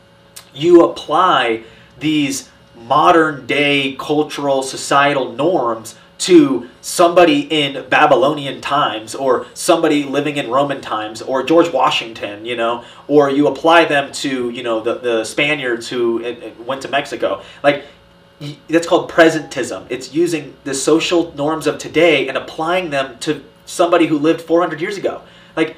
[0.54, 1.64] you apply
[1.99, 10.52] these modern day cultural societal norms to somebody in Babylonian times or somebody living in
[10.52, 14.95] Roman times or George Washington, you know, or you apply them to, you know, the,
[14.99, 17.41] the Spaniards who uh, uh, went to Mexico.
[17.64, 17.86] Like,
[18.67, 19.85] that's called presentism.
[19.89, 24.81] It's using the social norms of today and applying them to somebody who lived 400
[24.81, 25.21] years ago.
[25.55, 25.75] Like,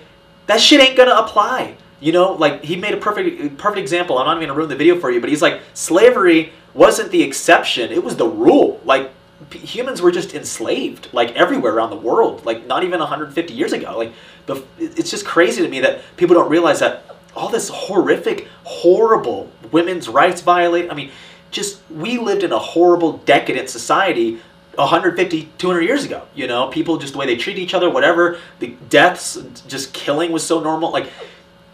[0.47, 1.78] that shit ain't gonna apply.
[1.99, 4.18] You know, like he made a perfect perfect example.
[4.18, 7.24] I'm not even gonna ruin the video for you, but he's like, slavery wasn't the
[7.24, 8.82] exception; it was the rule.
[8.84, 9.11] Like
[9.51, 12.45] humans were just enslaved, like everywhere around the world.
[12.45, 13.97] Like not even 150 years ago.
[13.97, 14.11] Like
[14.47, 17.05] the, it's just crazy to me that people don't realize that
[17.36, 20.91] all this horrific, horrible women's rights violate.
[20.91, 21.09] I mean,
[21.54, 24.41] just we lived in a horrible, decadent society
[24.76, 26.68] 150 200 years ago you know?
[26.68, 29.38] People just the way they treat each other whatever the deaths
[29.68, 31.10] just killing was so normal like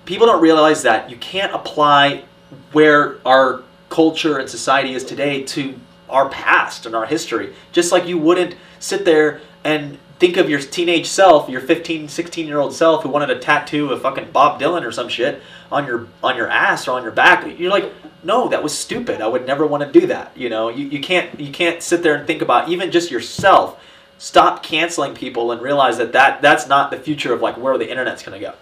[0.06, 2.24] people don't realize that you can't apply
[2.72, 7.54] where our culture and society is today to our past and our history.
[7.72, 12.48] Just like you wouldn't sit there and think of your teenage self your 15 16
[12.48, 15.42] year old self who wanted a tattoo of fucking bob dylan or some shit
[15.72, 17.46] on your on your ass or on your back.
[17.58, 17.92] You're like
[18.24, 19.22] no that was stupid.
[19.22, 20.70] I would never want to do that you know?
[20.70, 23.82] You, you can't you can't sit there and think about even just yourself.
[24.18, 27.90] Stop canceling people and realize that, that that's not the future of like where the
[27.90, 28.54] internet's going to go.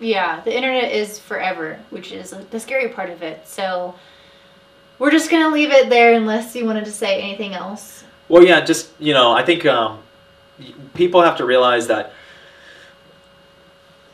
[0.00, 3.46] Yeah, the internet is forever, which is the scary part of it.
[3.46, 3.94] So
[4.98, 8.04] we're just gonna leave it there unless you wanted to say anything else.
[8.28, 10.00] Well, yeah, just you know, I think um,
[10.94, 12.12] people have to realize that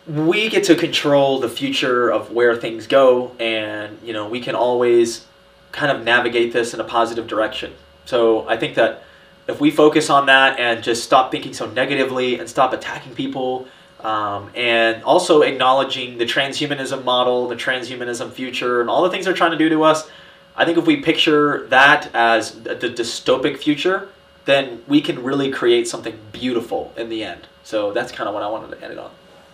[0.06, 4.54] we get to control the future of where things go, and you know, we can
[4.54, 5.26] always
[5.72, 7.72] kind of navigate this in a positive direction.
[8.04, 9.02] So I think that
[9.48, 13.68] if we focus on that and just stop thinking so negatively and stop attacking people.
[13.98, 19.34] Um, and also acknowledging the transhumanism model, the transhumanism future, and all the things they're
[19.34, 20.08] trying to do to us,
[20.54, 24.08] I think if we picture that as the the dystopic future,
[24.46, 27.46] then we can really create something beautiful in the end.
[27.62, 29.10] So that's kind of what I wanted to end it on.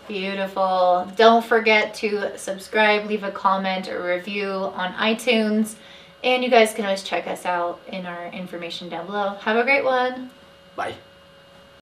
[0.06, 1.10] Beautiful.
[1.16, 5.74] Don't forget to subscribe, leave a comment or review on iTunes.
[6.22, 9.30] And you guys can always check us out in our information down below.
[9.40, 10.30] Have a great one.
[10.76, 10.94] Bye.